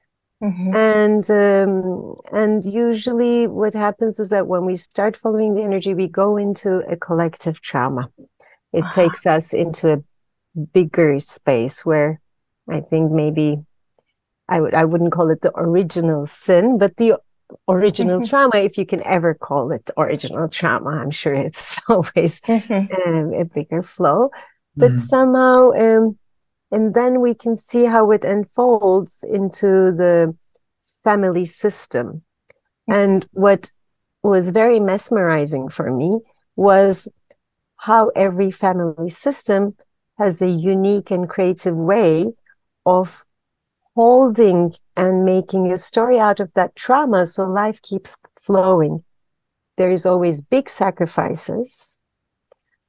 Mm-hmm. 0.43 0.77
And 0.77 1.31
um, 1.31 2.15
and 2.33 2.65
usually, 2.65 3.49
what 3.49 3.75
happens 3.75 4.21
is 4.21 4.31
that 4.31 4.47
when 4.47 4.65
we 4.65 4.77
start 4.77 5.17
following 5.17 5.55
the 5.55 5.63
energy, 5.63 5.95
we 5.95 6.07
go 6.07 6.37
into 6.37 6.79
a 6.89 6.97
collective 6.97 7.61
trauma. 7.61 8.11
It 8.73 8.85
uh-huh. 8.85 8.91
takes 8.91 9.27
us 9.27 9.53
into 9.53 9.93
a 9.93 10.03
bigger 10.73 11.19
space 11.19 11.85
where 11.85 12.21
I 12.69 12.81
think 12.81 13.11
maybe 13.11 13.59
I 14.49 14.61
would 14.61 14.75
I 14.75 14.85
wouldn't 14.85 15.13
call 15.13 15.31
it 15.31 15.41
the 15.41 15.53
original 15.57 16.25
sin, 16.25 16.79
but 16.79 16.97
the 16.99 17.19
original 17.69 18.21
mm-hmm. 18.21 18.29
trauma, 18.29 18.57
if 18.57 18.79
you 18.79 18.87
can 18.87 19.03
ever 19.05 19.35
call 19.35 19.73
it 19.73 19.91
original 19.97 20.49
trauma. 20.49 20.91
I'm 20.91 21.11
sure 21.11 21.35
it's 21.35 21.81
always 21.89 22.41
mm-hmm. 22.43 23.09
um, 23.09 23.35
a 23.35 23.45
bigger 23.45 23.83
flow, 23.83 24.31
but 24.77 24.93
mm-hmm. 24.93 24.99
somehow, 24.99 25.73
um, 25.73 26.19
and 26.71 26.95
then 26.95 27.21
we 27.21 27.35
can 27.35 27.57
see 27.57 27.87
how 27.87 28.11
it 28.11 28.25
unfolds 28.25 29.25
into 29.29 29.93
the 29.93 30.35
family 31.05 31.45
system. 31.45 32.23
Mm-hmm. 32.89 32.93
And 32.93 33.27
what 33.33 33.73
was 34.23 34.51
very 34.51 34.81
mesmerizing 34.81 35.69
for 35.69 35.91
me 35.91 36.21
was 36.57 37.09
how 37.77 38.09
every 38.09 38.51
family 38.51 39.09
system 39.09 39.77
has 40.19 40.43
a 40.43 40.51
unique 40.51 41.11
and 41.11 41.29
creative 41.29 41.77
way 41.77 42.33
of 42.85 43.25
holding 43.95 44.73
and 44.97 45.25
making 45.25 45.73
a 45.73 45.79
story 45.79 46.19
out 46.19 46.41
of 46.41 46.53
that 46.55 46.75
trauma 46.75 47.25
so 47.25 47.45
life 47.45 47.81
keeps 47.83 48.17
flowing. 48.37 49.05
There 49.77 49.91
is 49.91 50.05
always 50.05 50.41
big 50.41 50.69
sacrifices, 50.69 52.01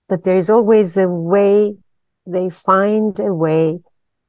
but 0.07 0.23
there's 0.23 0.49
always 0.49 0.97
a 0.97 1.07
way, 1.07 1.77
they 2.31 2.49
find 2.49 3.19
a 3.19 3.33
way 3.33 3.79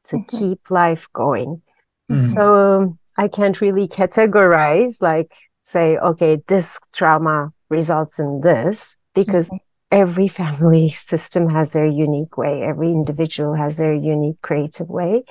to 0.04 0.16
mm-hmm. 0.16 0.37
keep 0.37 0.71
life 0.71 1.09
going. 1.12 1.62
Mm-hmm. 2.11 2.28
So 2.28 2.99
I 3.16 3.28
can't 3.28 3.61
really 3.61 3.88
categorize, 3.88 5.02
like 5.02 5.33
say, 5.62 5.97
okay, 5.99 6.42
this 6.49 6.78
trauma 6.92 7.52
results 7.69 8.19
in 8.19 8.40
this, 8.40 8.97
because 9.14 9.49
mm-hmm. 9.49 9.57
every 9.92 10.28
family 10.28 10.88
system 11.11 11.49
has 11.50 11.73
their 11.73 11.87
unique 11.87 12.37
way. 12.37 12.62
Every 12.62 12.90
individual 12.90 13.54
has 13.54 13.76
their 13.76 13.95
unique 13.95 14.40
creative 14.42 14.88
way 14.88 15.25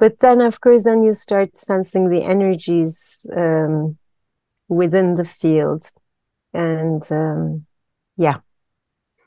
but 0.00 0.18
then 0.20 0.40
of 0.40 0.60
course 0.60 0.82
then 0.82 1.02
you 1.02 1.12
start 1.12 1.56
sensing 1.56 2.08
the 2.08 2.24
energies 2.24 3.26
um, 3.36 3.96
within 4.68 5.14
the 5.14 5.24
field 5.24 5.90
and 6.52 7.02
um, 7.12 7.66
yeah 8.16 8.38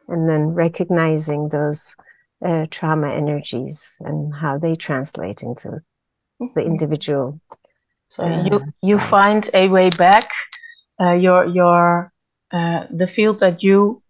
and 0.09 0.27
then 0.27 0.47
recognizing 0.47 1.47
those 1.49 1.95
uh, 2.43 2.65
trauma 2.69 3.09
energies 3.09 3.97
and 4.01 4.33
how 4.35 4.57
they 4.57 4.75
translate 4.75 5.43
into 5.43 5.69
the 6.39 6.45
mm-hmm. 6.45 6.59
individual 6.59 7.39
so 8.09 8.23
uh, 8.23 8.43
you 8.43 8.61
you 8.81 8.99
find 9.09 9.49
a 9.53 9.67
way 9.69 9.89
back 9.89 10.29
uh, 11.01 11.13
your 11.13 11.45
your 11.45 12.11
uh, 12.51 12.85
the 12.91 13.07
field 13.07 13.39
that 13.39 13.63
you 13.63 14.01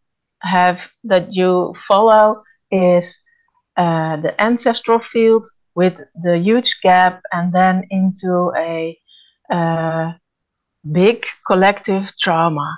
have 0.42 0.80
that 1.04 1.34
you 1.34 1.74
follow 1.88 2.34
is 2.72 3.18
uh, 3.78 4.18
the 4.18 4.40
ancestral 4.42 5.00
field 5.00 5.48
with 5.76 6.00
the 6.22 6.38
huge 6.38 6.78
gap 6.84 7.22
and 7.32 7.54
then 7.54 7.84
into 7.90 8.52
a 8.58 8.98
uh, 9.52 10.12
big 10.92 11.26
collective 11.48 12.12
trauma. 12.20 12.78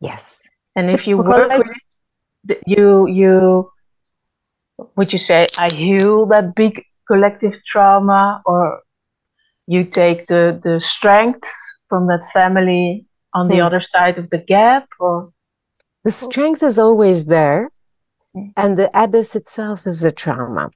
Yes. 0.00 0.48
And 0.74 0.90
if 0.90 1.06
you 1.06 1.18
work 1.18 1.50
with 1.50 1.70
it, 2.48 2.62
you 2.66 3.06
you 3.06 3.70
would 4.96 5.12
you 5.12 5.18
say 5.18 5.46
I 5.58 5.72
heal 5.72 6.26
that 6.26 6.54
big 6.54 6.82
collective 7.06 7.54
trauma 7.66 8.42
or 8.46 8.82
you 9.66 9.84
take 9.84 10.26
the 10.26 10.60
the 10.62 10.80
strengths 10.80 11.54
from 11.88 12.06
that 12.08 12.24
family 12.32 13.06
on 13.32 13.48
the 13.48 13.56
hmm. 13.56 13.66
other 13.66 13.80
side 13.80 14.18
of 14.18 14.30
the 14.30 14.38
gap 14.38 14.88
or 14.98 15.30
the 16.04 16.10
strength 16.10 16.62
is 16.62 16.78
always 16.78 17.26
there 17.26 17.70
hmm. 18.32 18.48
and 18.56 18.76
the 18.76 18.90
abyss 18.94 19.34
itself 19.36 19.86
is 19.86 20.02
a 20.04 20.12
trauma 20.12 20.70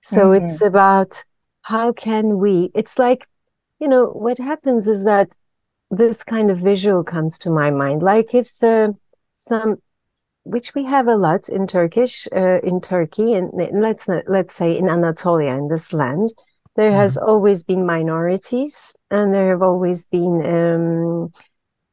so 0.00 0.30
mm-hmm. 0.30 0.44
it's 0.44 0.60
about 0.60 1.24
how 1.62 1.92
can 1.92 2.38
we, 2.38 2.70
it's 2.74 2.98
like, 2.98 3.26
you 3.80 3.88
know, 3.88 4.06
what 4.06 4.38
happens 4.38 4.88
is 4.88 5.04
that 5.04 5.32
this 5.90 6.24
kind 6.24 6.50
of 6.50 6.58
visual 6.58 7.04
comes 7.04 7.38
to 7.38 7.50
my 7.50 7.70
mind. 7.70 8.02
Like 8.02 8.34
if 8.34 8.62
uh, 8.62 8.92
some, 9.36 9.82
which 10.48 10.74
we 10.74 10.84
have 10.84 11.08
a 11.08 11.16
lot 11.16 11.48
in 11.48 11.66
Turkish, 11.66 12.26
uh, 12.34 12.60
in 12.62 12.80
Turkey, 12.80 13.34
and 13.34 13.50
let's 13.72 14.08
let's 14.26 14.54
say 14.54 14.76
in 14.76 14.88
Anatolia, 14.88 15.54
in 15.54 15.68
this 15.68 15.92
land, 15.92 16.32
there 16.76 16.90
mm-hmm. 16.90 17.00
has 17.00 17.16
always 17.16 17.62
been 17.62 17.86
minorities, 17.86 18.96
and 19.10 19.34
there 19.34 19.50
have 19.50 19.62
always 19.62 20.06
been 20.06 20.44
um, 20.46 21.32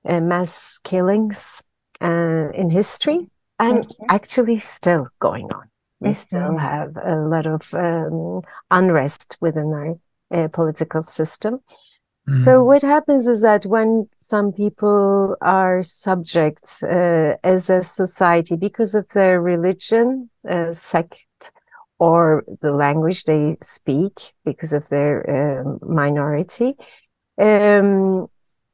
uh, 0.05 0.21
mass 0.21 0.79
killings 0.83 1.63
uh, 2.01 2.49
in 2.53 2.69
history, 2.69 3.29
and 3.59 3.79
mm-hmm. 3.79 4.05
actually 4.09 4.57
still 4.57 5.07
going 5.19 5.51
on 5.51 5.69
we 5.99 6.11
still 6.11 6.39
mm-hmm. 6.39 6.57
have 6.57 6.97
a 6.97 7.15
lot 7.15 7.47
of 7.47 7.73
um, 7.73 8.41
unrest 8.71 9.37
within 9.41 9.73
our 9.73 9.95
uh, 10.31 10.47
political 10.49 11.01
system. 11.01 11.59
Mm. 12.29 12.33
So 12.33 12.63
what 12.63 12.81
happens 12.81 13.27
is 13.27 13.41
that 13.41 13.65
when 13.65 14.09
some 14.19 14.51
people 14.51 15.35
are 15.41 15.83
subject 15.83 16.83
uh, 16.83 17.35
as 17.43 17.69
a 17.69 17.83
society 17.83 18.55
because 18.55 18.95
of 18.95 19.07
their 19.09 19.41
religion, 19.41 20.29
uh, 20.49 20.73
sect, 20.73 21.51
or 21.99 22.43
the 22.61 22.71
language 22.71 23.23
they 23.23 23.57
speak 23.61 24.33
because 24.43 24.73
of 24.73 24.89
their 24.89 25.61
um, 25.61 25.79
minority, 25.81 26.75
um, 27.37 28.27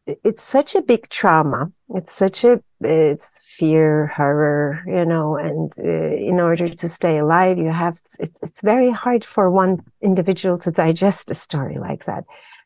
it's 0.08 0.42
such 0.42 0.76
a 0.76 0.82
big 0.82 1.10
trauma. 1.10 1.72
It's 1.90 2.12
such 2.12 2.44
a 2.44 2.62
it's 2.80 3.44
fear, 3.46 4.08
horror, 4.08 4.84
you 4.88 5.06
know, 5.06 5.36
and 5.36 5.72
uh, 5.80 6.16
in 6.16 6.40
order 6.40 6.68
to 6.68 6.88
stay 6.88 7.20
alive, 7.20 7.58
you 7.58 7.72
have 7.72 7.96
to, 7.96 8.18
it's 8.20 8.40
it's 8.42 8.62
very 8.62 8.92
hard 8.92 9.24
for 9.24 9.52
one 9.52 9.84
individual 10.02 10.58
to 10.60 10.72
digest 10.72 11.30
a 11.32 11.36
story 11.36 11.78
like 11.78 12.06
that. 12.06 12.24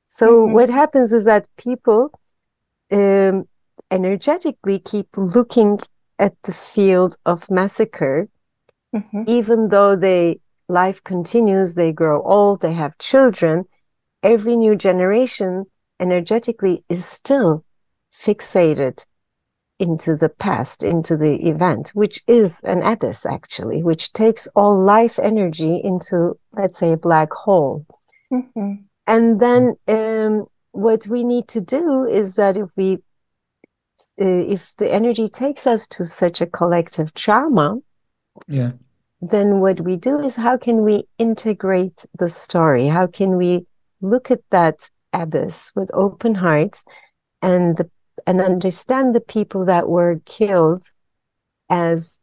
So 0.08 0.44
mm-hmm. 0.44 0.54
what 0.54 0.70
happens 0.70 1.14
is 1.14 1.26
that 1.26 1.48
people 1.58 2.12
um, 2.92 3.48
energetically 3.92 4.80
keep 4.80 5.08
looking 5.18 5.80
at 6.20 6.42
the 6.44 6.54
field 6.54 7.18
of 7.26 7.52
massacre, 7.52 8.30
mm-hmm. 8.96 9.24
even 9.28 9.70
though 9.70 9.96
they 9.96 10.40
life 10.68 11.04
continues, 11.04 11.76
they 11.76 11.92
grow 11.92 12.22
old, 12.24 12.62
they 12.62 12.74
have 12.74 12.98
children. 12.98 13.66
Every 14.24 14.56
new 14.56 14.76
generation 14.76 15.66
energetically 16.00 16.84
is 16.90 17.06
still 17.06 17.64
fixated 18.12 19.06
into 19.78 20.16
the 20.16 20.30
past, 20.30 20.84
into 20.84 21.18
the 21.18 21.48
event, 21.48 21.92
which 21.94 22.22
is 22.28 22.62
an 22.64 22.82
abyss 22.82 23.26
actually, 23.26 23.84
which 23.84 24.14
takes 24.14 24.48
all 24.56 24.82
life 24.82 25.20
energy 25.20 25.82
into, 25.84 26.38
let's 26.54 26.80
say, 26.80 26.94
a 26.94 26.98
black 26.98 27.34
hole. 27.34 27.86
Mm-hmm. 28.32 28.85
And 29.08 29.40
then 29.40 29.76
um, 29.88 30.46
what 30.72 31.08
we 31.08 31.24
need 31.24 31.48
to 31.50 31.62
do 31.62 32.06
is 32.06 32.36
that 32.36 32.58
if 32.58 32.72
we, 32.76 32.96
uh, 34.20 34.26
if 34.26 34.76
the 34.78 34.92
energy 34.92 35.28
takes 35.28 35.68
us 35.68 35.88
to 35.90 36.06
such 36.06 36.42
a 36.42 36.48
collective 36.48 37.14
trauma, 37.14 37.78
yeah, 38.48 38.72
then 39.22 39.60
what 39.60 39.82
we 39.82 39.96
do 39.96 40.20
is 40.20 40.36
how 40.36 40.58
can 40.58 40.84
we 40.84 41.04
integrate 41.18 42.06
the 42.18 42.30
story? 42.30 42.88
How 42.88 43.08
can 43.08 43.38
we 43.38 43.66
look 44.02 44.30
at 44.30 44.42
that 44.50 44.90
abyss 45.14 45.72
with 45.76 45.90
open 45.94 46.36
hearts 46.36 46.84
and 47.42 47.78
the, 47.78 47.90
and 48.28 48.42
understand 48.42 49.16
the 49.16 49.22
people 49.22 49.66
that 49.66 49.88
were 49.88 50.22
killed 50.26 50.84
as 51.70 52.20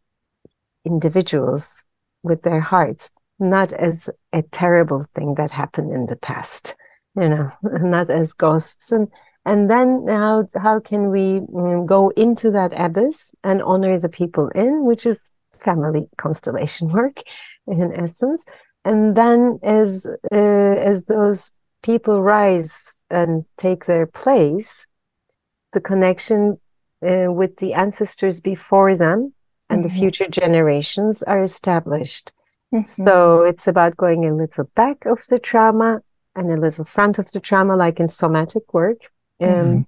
individuals 0.85 1.85
with 2.23 2.43
their 2.43 2.61
hearts, 2.61 3.11
not 3.43 3.73
as 3.73 4.09
a 4.33 4.43
terrible 4.43 5.01
thing 5.15 5.35
that 5.35 5.51
happened 5.51 5.93
in 5.93 6.07
the 6.07 6.17
past, 6.17 6.75
you 7.17 7.29
know, 7.29 7.51
not 7.63 8.09
as 8.09 8.33
ghosts. 8.33 8.93
And 8.93 9.09
and 9.45 9.69
then 9.69 10.07
how 10.09 10.47
how 10.63 10.81
can 10.81 11.11
we 11.11 11.41
mm, 11.41 11.85
go 11.85 12.11
into 12.11 12.51
that 12.53 12.73
abyss 12.77 13.35
and 13.43 13.63
honor 13.63 13.99
the 13.99 14.09
people 14.09 14.49
in, 14.51 14.85
which 14.85 15.05
is 15.05 15.31
family 15.53 16.09
constellation 16.17 16.89
work 16.89 17.21
in 17.67 17.93
essence. 17.93 18.45
And 18.85 19.17
then 19.17 19.59
as 19.63 20.07
uh, 20.33 20.75
as 20.91 21.05
those 21.05 21.53
people 21.83 22.23
rise 22.23 23.03
and 23.11 23.45
take 23.59 23.87
their 23.87 24.07
place, 24.07 24.87
the 25.73 25.81
connection 25.81 26.61
uh, 27.03 27.33
with 27.33 27.57
the 27.57 27.75
ancestors 27.75 28.41
before 28.41 28.97
them 28.97 29.35
and 29.69 29.81
mm-hmm. 29.81 29.89
the 29.89 30.01
future 30.01 30.29
generations 30.29 31.23
are 31.23 31.43
established. 31.43 32.33
Mm-hmm. 32.73 32.85
So 32.85 33.43
it's 33.43 33.69
about 33.69 33.97
going 33.97 34.25
a 34.25 34.35
little 34.35 34.65
back 34.75 35.05
of 35.07 35.27
the 35.29 35.39
trauma 35.39 36.01
and 36.35 36.51
a 36.51 36.57
little 36.57 36.85
front 36.85 37.19
of 37.19 37.31
the 37.33 37.41
trauma, 37.41 37.77
like 37.77 38.01
in 38.01 38.09
somatic 38.09 38.73
work. 38.73 39.11
Um, 39.41 39.49
mm-hmm. 39.49 39.81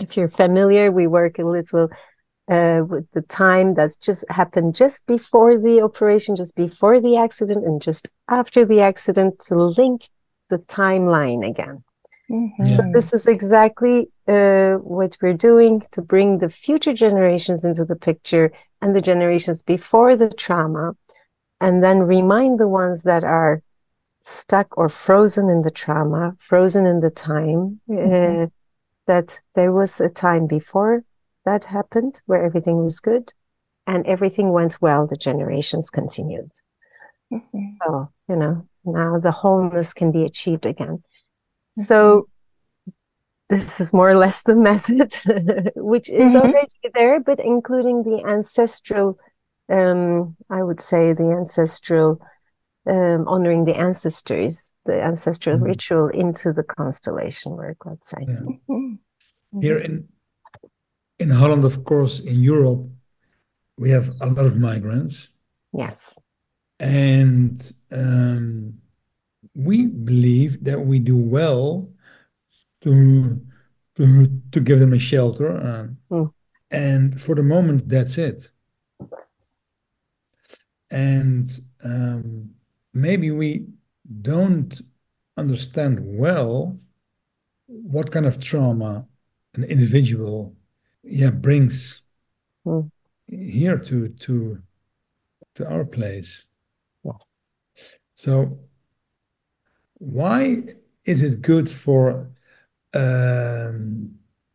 If 0.00 0.16
you're 0.16 0.28
familiar, 0.28 0.90
we 0.90 1.06
work 1.06 1.38
a 1.38 1.44
little 1.44 1.88
uh, 2.48 2.82
with 2.86 3.10
the 3.10 3.22
time 3.22 3.74
that's 3.74 3.96
just 3.96 4.24
happened 4.30 4.74
just 4.74 5.06
before 5.06 5.58
the 5.58 5.82
operation, 5.82 6.36
just 6.36 6.54
before 6.54 7.00
the 7.00 7.16
accident, 7.16 7.64
and 7.64 7.82
just 7.82 8.08
after 8.28 8.64
the 8.64 8.80
accident 8.80 9.38
to 9.40 9.56
link 9.56 10.08
the 10.48 10.58
timeline 10.58 11.46
again. 11.46 11.82
Mm-hmm. 12.30 12.66
Yeah. 12.66 12.80
this 12.92 13.12
is 13.12 13.26
exactly 13.26 14.08
uh, 14.26 14.74
what 14.74 15.16
we're 15.22 15.32
doing 15.32 15.82
to 15.92 16.02
bring 16.02 16.38
the 16.38 16.48
future 16.48 16.92
generations 16.92 17.64
into 17.64 17.84
the 17.84 17.94
picture 17.94 18.52
and 18.82 18.96
the 18.96 19.00
generations 19.00 19.62
before 19.62 20.16
the 20.16 20.30
trauma, 20.30 20.96
and 21.60 21.82
then 21.82 22.00
remind 22.00 22.58
the 22.58 22.68
ones 22.68 23.02
that 23.04 23.24
are 23.24 23.62
stuck 24.20 24.76
or 24.76 24.88
frozen 24.88 25.48
in 25.48 25.62
the 25.62 25.70
trauma, 25.70 26.36
frozen 26.38 26.86
in 26.86 27.00
the 27.00 27.10
time, 27.10 27.80
mm-hmm. 27.88 28.44
uh, 28.44 28.46
that 29.06 29.40
there 29.54 29.72
was 29.72 30.00
a 30.00 30.08
time 30.08 30.46
before 30.46 31.04
that 31.44 31.66
happened 31.66 32.20
where 32.26 32.44
everything 32.44 32.82
was 32.82 33.00
good 33.00 33.32
and 33.86 34.06
everything 34.06 34.52
went 34.52 34.82
well, 34.82 35.06
the 35.06 35.16
generations 35.16 35.90
continued. 35.90 36.50
Mm-hmm. 37.32 37.60
So, 37.80 38.10
you 38.28 38.36
know, 38.36 38.68
now 38.84 39.18
the 39.18 39.30
wholeness 39.30 39.94
can 39.94 40.12
be 40.12 40.24
achieved 40.24 40.66
again. 40.66 41.02
Mm-hmm. 41.78 41.82
So, 41.82 42.28
this 43.48 43.80
is 43.80 43.92
more 43.92 44.10
or 44.10 44.16
less 44.16 44.42
the 44.42 44.56
method, 44.70 45.14
which 45.76 46.10
is 46.10 46.34
mm-hmm. 46.34 46.36
already 46.36 46.90
there, 46.94 47.20
but 47.20 47.38
including 47.38 48.02
the 48.02 48.24
ancestral, 48.28 49.18
um, 49.68 50.36
I 50.50 50.62
would 50.62 50.80
say, 50.80 51.12
the 51.12 51.30
ancestral, 51.30 52.20
um, 52.86 53.26
honoring 53.26 53.64
the 53.64 53.76
ancestors, 53.76 54.72
the 54.84 55.02
ancestral 55.02 55.56
mm-hmm. 55.56 55.66
ritual 55.66 56.08
into 56.08 56.52
the 56.52 56.62
constellation 56.62 57.52
work, 57.52 57.84
let's 57.84 58.10
say. 58.10 58.24
Yeah. 58.26 58.34
Mm-hmm. 58.68 59.60
Here 59.60 59.78
in 59.78 60.08
in 61.18 61.30
Holland, 61.30 61.64
of 61.64 61.84
course, 61.84 62.20
in 62.20 62.40
Europe, 62.40 62.86
we 63.78 63.90
have 63.90 64.08
a 64.20 64.26
lot 64.26 64.46
of 64.46 64.56
migrants. 64.56 65.30
Yes. 65.72 66.18
And 66.78 67.72
um, 67.90 68.74
we 69.54 69.86
believe 69.86 70.62
that 70.64 70.80
we 70.80 70.98
do 70.98 71.16
well 71.16 71.88
to 72.82 73.40
to, 73.96 74.42
to 74.52 74.60
give 74.60 74.78
them 74.78 74.92
a 74.92 74.98
shelter. 74.98 75.56
Uh, 75.56 76.14
mm. 76.14 76.32
And 76.70 77.18
for 77.20 77.34
the 77.34 77.42
moment, 77.42 77.88
that's 77.88 78.18
it. 78.18 78.50
And 80.90 81.50
um, 81.84 82.50
maybe 82.94 83.30
we 83.30 83.66
don't 84.22 84.80
understand 85.36 85.98
well 86.00 86.78
what 87.66 88.10
kind 88.10 88.26
of 88.26 88.40
trauma 88.40 89.06
an 89.54 89.64
individual 89.64 90.54
yeah 91.02 91.30
brings 91.30 92.02
mm. 92.64 92.90
here 93.26 93.78
to 93.78 94.08
to 94.08 94.62
to 95.54 95.68
our 95.68 95.84
place. 95.84 96.44
Yes. 97.04 97.32
So 98.14 98.58
why 99.94 100.62
is 101.04 101.22
it 101.22 101.42
good 101.42 101.68
for 101.70 102.30
um, 102.94 104.14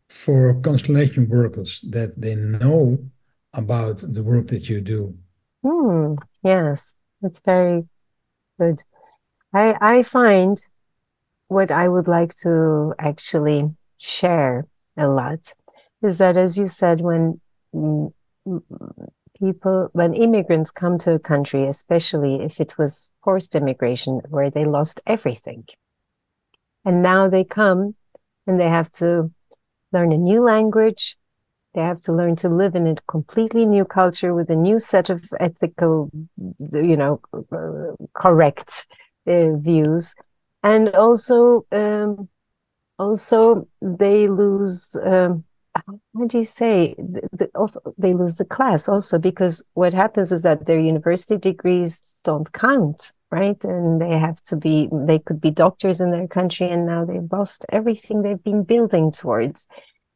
for 0.09 0.59
constellation 0.61 1.27
workers 1.29 1.81
that 1.89 2.19
they 2.19 2.35
know 2.35 2.99
about 3.53 4.03
the 4.13 4.23
work 4.23 4.47
that 4.47 4.69
you 4.69 4.81
do 4.81 5.15
mm, 5.63 6.17
yes 6.43 6.95
it's 7.23 7.39
very 7.39 7.87
good. 8.59 8.83
I 9.53 9.75
i 9.81 10.03
find 10.03 10.57
what 11.47 11.71
i 11.71 11.87
would 11.87 12.07
like 12.07 12.33
to 12.35 12.93
actually 12.97 13.69
share 13.97 14.65
a 14.97 15.07
lot 15.07 15.53
is 16.01 16.17
that, 16.17 16.37
as 16.37 16.57
you 16.57 16.67
said, 16.67 17.01
when 17.01 17.39
people, 19.39 19.89
when 19.93 20.13
immigrants 20.13 20.71
come 20.71 20.97
to 20.99 21.13
a 21.13 21.19
country, 21.19 21.67
especially 21.67 22.41
if 22.41 22.59
it 22.59 22.77
was 22.77 23.09
forced 23.23 23.55
immigration 23.55 24.21
where 24.29 24.49
they 24.49 24.65
lost 24.65 25.01
everything, 25.05 25.65
and 26.83 27.01
now 27.01 27.29
they 27.29 27.43
come 27.43 27.95
and 28.47 28.59
they 28.59 28.69
have 28.69 28.91
to 28.91 29.31
learn 29.93 30.11
a 30.11 30.17
new 30.17 30.41
language, 30.41 31.17
they 31.73 31.81
have 31.81 32.01
to 32.01 32.13
learn 32.13 32.35
to 32.37 32.49
live 32.49 32.75
in 32.75 32.87
a 32.87 32.95
completely 33.07 33.65
new 33.65 33.85
culture 33.85 34.33
with 34.33 34.49
a 34.49 34.55
new 34.55 34.79
set 34.79 35.09
of 35.09 35.23
ethical, 35.39 36.11
you 36.73 36.97
know, 36.97 37.21
correct 38.13 38.87
uh, 39.27 39.55
views, 39.57 40.13
and 40.63 40.89
also, 40.89 41.65
um, 41.71 42.27
also 42.99 43.67
they 43.81 44.27
lose. 44.27 44.95
Um, 45.03 45.45
how 45.73 46.25
do 46.27 46.37
you 46.37 46.43
say 46.43 46.95
the, 46.97 47.21
the, 47.31 47.93
they 47.97 48.13
lose 48.13 48.35
the 48.35 48.43
class 48.43 48.89
also 48.89 49.17
because 49.17 49.63
what 49.73 49.93
happens 49.93 50.33
is 50.33 50.43
that 50.43 50.65
their 50.65 50.77
university 50.77 51.37
degrees 51.37 52.03
don't 52.25 52.51
count 52.51 53.13
right 53.31 53.63
and 53.63 54.01
they 54.01 54.17
have 54.17 54.41
to 54.43 54.57
be 54.57 54.89
they 54.91 55.17
could 55.17 55.39
be 55.39 55.49
doctors 55.49 56.01
in 56.01 56.11
their 56.11 56.27
country 56.27 56.69
and 56.69 56.85
now 56.85 57.05
they've 57.05 57.31
lost 57.31 57.65
everything 57.69 58.21
they've 58.21 58.43
been 58.43 58.63
building 58.63 59.11
towards 59.11 59.67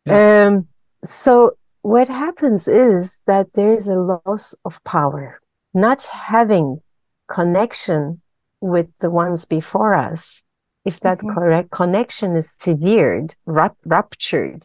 yeah. 0.05 0.47
um, 0.47 0.67
so 1.03 1.57
what 1.81 2.07
happens 2.07 2.67
is 2.67 3.21
that 3.27 3.53
there 3.53 3.71
is 3.71 3.87
a 3.87 3.95
loss 3.95 4.55
of 4.65 4.83
power 4.83 5.39
not 5.73 6.03
having 6.03 6.81
connection 7.27 8.21
with 8.61 8.87
the 8.99 9.09
ones 9.09 9.45
before 9.45 9.93
us 9.93 10.43
if 10.85 10.99
that 10.99 11.17
mm-hmm. 11.17 11.33
correct 11.33 11.71
connection 11.71 12.35
is 12.35 12.49
severed 12.49 13.35
ruptured 13.45 14.63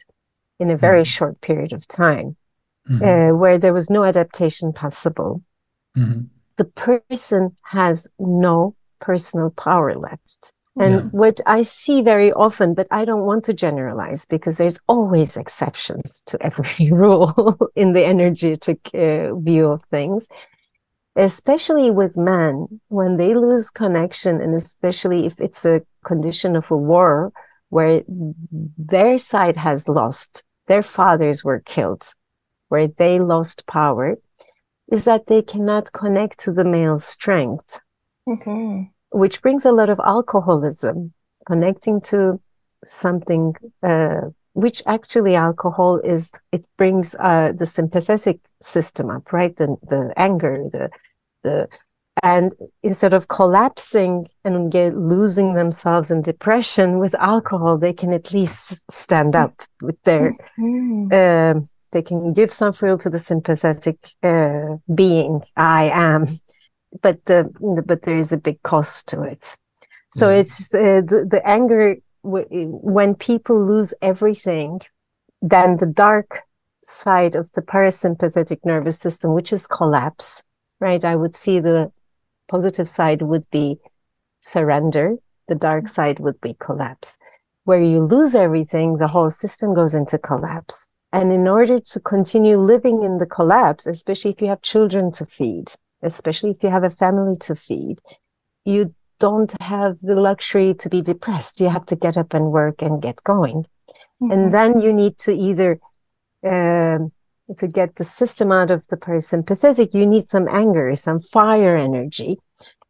in 0.61 0.71
a 0.71 0.77
very 0.77 1.03
mm-hmm. 1.03 1.09
short 1.09 1.40
period 1.40 1.73
of 1.73 1.88
time, 1.88 2.37
mm-hmm. 2.88 3.03
uh, 3.03 3.37
where 3.37 3.57
there 3.57 3.73
was 3.73 3.88
no 3.88 4.05
adaptation 4.05 4.73
possible. 4.73 5.43
Mm-hmm. 5.97 6.25
The 6.57 6.64
person 6.66 7.57
has 7.62 8.07
no 8.19 8.77
personal 9.01 9.51
power 9.51 9.95
left. 9.97 10.53
And 10.79 10.95
yeah. 10.95 11.01
what 11.11 11.41
I 11.47 11.63
see 11.63 12.01
very 12.01 12.33
often, 12.33 12.75
but 12.75 12.87
I 12.91 13.05
don't 13.05 13.27
want 13.27 13.45
to 13.45 13.53
generalize 13.53 14.25
because 14.25 14.57
there's 14.57 14.81
always 14.87 15.37
exceptions 15.37 16.23
to 16.27 16.41
every 16.41 16.91
rule 16.93 17.59
in 17.75 17.93
the 17.93 18.05
energetic 18.05 18.91
uh, 18.95 19.35
view 19.35 19.67
of 19.67 19.83
things, 19.85 20.29
especially 21.17 21.91
with 21.91 22.17
men, 22.17 22.81
when 22.89 23.17
they 23.17 23.35
lose 23.35 23.69
connection, 23.69 24.41
and 24.41 24.55
especially 24.55 25.27
if 25.27 25.41
it's 25.41 25.65
a 25.65 25.83
condition 26.05 26.55
of 26.55 26.71
a 26.71 26.77
war 26.77 27.33
where 27.69 28.03
their 28.09 29.19
side 29.19 29.57
has 29.57 29.89
lost 29.89 30.45
their 30.71 30.83
fathers 30.83 31.43
were 31.43 31.59
killed, 31.59 32.15
where 32.69 32.87
they 32.87 33.19
lost 33.19 33.67
power, 33.67 34.19
is 34.93 35.05
that 35.05 35.27
they 35.27 35.43
cannot 35.43 35.93
connect 35.93 36.39
to 36.39 36.53
the 36.53 36.65
male 36.65 36.99
strength, 36.99 37.81
mm-hmm. 38.29 38.85
Which 39.11 39.42
brings 39.42 39.64
a 39.64 39.73
lot 39.73 39.90
of 39.90 40.01
alcoholism, 40.05 41.12
connecting 41.46 42.01
to 42.01 42.40
something, 42.85 43.55
uh, 43.83 44.23
which 44.55 44.83
actually 44.87 45.37
alcohol 45.37 45.99
is, 45.99 46.33
it 46.53 46.66
brings 46.77 47.14
uh, 47.20 47.53
the 47.53 47.66
sympathetic 47.66 48.40
system 48.61 49.11
up, 49.11 49.33
right? 49.33 49.57
The, 49.57 49.77
the 49.83 50.12
anger, 50.16 50.64
the, 50.70 50.90
the 51.42 51.68
and 52.23 52.53
instead 52.83 53.14
of 53.14 53.29
collapsing 53.29 54.27
and 54.44 54.70
get 54.70 54.96
losing 54.96 55.55
themselves 55.55 56.11
in 56.11 56.23
depression 56.23 56.99
with 56.99 57.14
alcohol 57.14 57.79
they 57.79 57.92
can 57.92 58.12
at 58.12 58.33
least 58.33 58.83
stand 58.90 59.37
up 59.37 59.62
with 59.81 60.01
their 60.03 60.37
mm-hmm. 60.59 61.07
uh, 61.12 61.61
they 61.92 62.03
can 62.03 62.33
give 62.33 62.53
some 62.53 62.73
fuel 62.73 62.99
to 62.99 63.11
the 63.11 63.18
sympathetic 63.18 63.96
uh, 64.23 64.77
being 64.94 65.40
i 65.57 65.85
am 65.85 66.25
but 67.03 67.24
the 67.26 67.48
but 67.87 68.03
there 68.03 68.18
is 68.18 68.33
a 68.33 68.37
big 68.37 68.62
cost 68.62 69.09
to 69.09 69.22
it 69.22 69.57
so 70.11 70.29
mm. 70.29 70.40
it's 70.40 70.74
uh, 70.74 71.00
the, 71.00 71.26
the 71.29 71.42
anger 71.46 71.96
when 72.22 73.14
people 73.14 73.64
lose 73.64 73.94
everything 74.03 74.81
then 75.40 75.76
the 75.76 75.87
dark 75.87 76.42
side 76.83 77.35
of 77.35 77.50
the 77.53 77.62
parasympathetic 77.62 78.59
nervous 78.64 78.98
system 78.98 79.33
which 79.33 79.53
is 79.53 79.66
collapse 79.66 80.42
right 80.81 81.05
i 81.05 81.14
would 81.14 81.35
see 81.35 81.61
the 81.61 81.90
positive 82.50 82.88
side 82.88 83.22
would 83.22 83.48
be 83.50 83.79
surrender. 84.40 85.16
The 85.48 85.55
dark 85.55 85.88
side 85.88 86.18
would 86.18 86.40
be 86.40 86.57
collapse. 86.59 87.16
Where 87.64 87.83
you 87.83 88.00
lose 88.00 88.35
everything, 88.35 88.96
the 88.96 89.09
whole 89.09 89.31
system 89.31 89.74
goes 89.74 89.94
into 89.94 90.18
collapse. 90.18 90.90
And 91.12 91.33
in 91.33 91.46
order 91.48 91.81
to 91.81 92.00
continue 92.00 92.59
living 92.59 93.03
in 93.03 93.18
the 93.18 93.26
collapse, 93.26 93.87
especially 93.87 94.33
if 94.33 94.42
you 94.42 94.48
have 94.48 94.62
children 94.62 95.12
to 95.12 95.24
feed, 95.24 95.72
especially 96.03 96.51
if 96.51 96.63
you 96.63 96.71
have 96.71 96.85
a 96.85 96.91
family 96.91 97.37
to 97.41 97.55
feed, 97.55 97.99
you 98.65 98.95
don't 99.19 99.55
have 99.61 99.99
the 100.01 100.15
luxury 100.15 100.75
to 100.75 100.89
be 100.89 101.03
depressed. 101.03 101.61
You 101.61 101.69
have 101.69 101.87
to 101.87 101.97
get 101.97 102.17
up 102.17 102.35
and 102.35 102.51
work 102.53 102.83
and 102.83 103.03
get 103.03 103.23
going. 103.23 103.67
Mm-hmm. 104.23 104.31
And 104.31 104.55
then 104.55 104.81
you 104.81 104.93
need 104.93 105.19
to 105.19 105.33
either 105.33 105.79
um, 106.45 107.13
to 107.57 107.69
get 107.69 107.97
the 107.97 108.05
system 108.05 108.53
out 108.53 108.71
of 108.71 108.87
the 108.89 108.97
parasympathetic, 108.97 109.95
you 109.95 110.07
need 110.07 110.27
some 110.27 110.49
anger, 110.49 110.95
some 110.95 111.19
fire 111.21 111.77
energy 111.77 112.39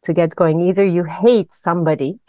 to 0.03 0.13
get 0.13 0.35
going. 0.35 0.61
Either 0.61 0.85
you 0.85 1.03
hate 1.03 1.51
somebody, 1.53 2.19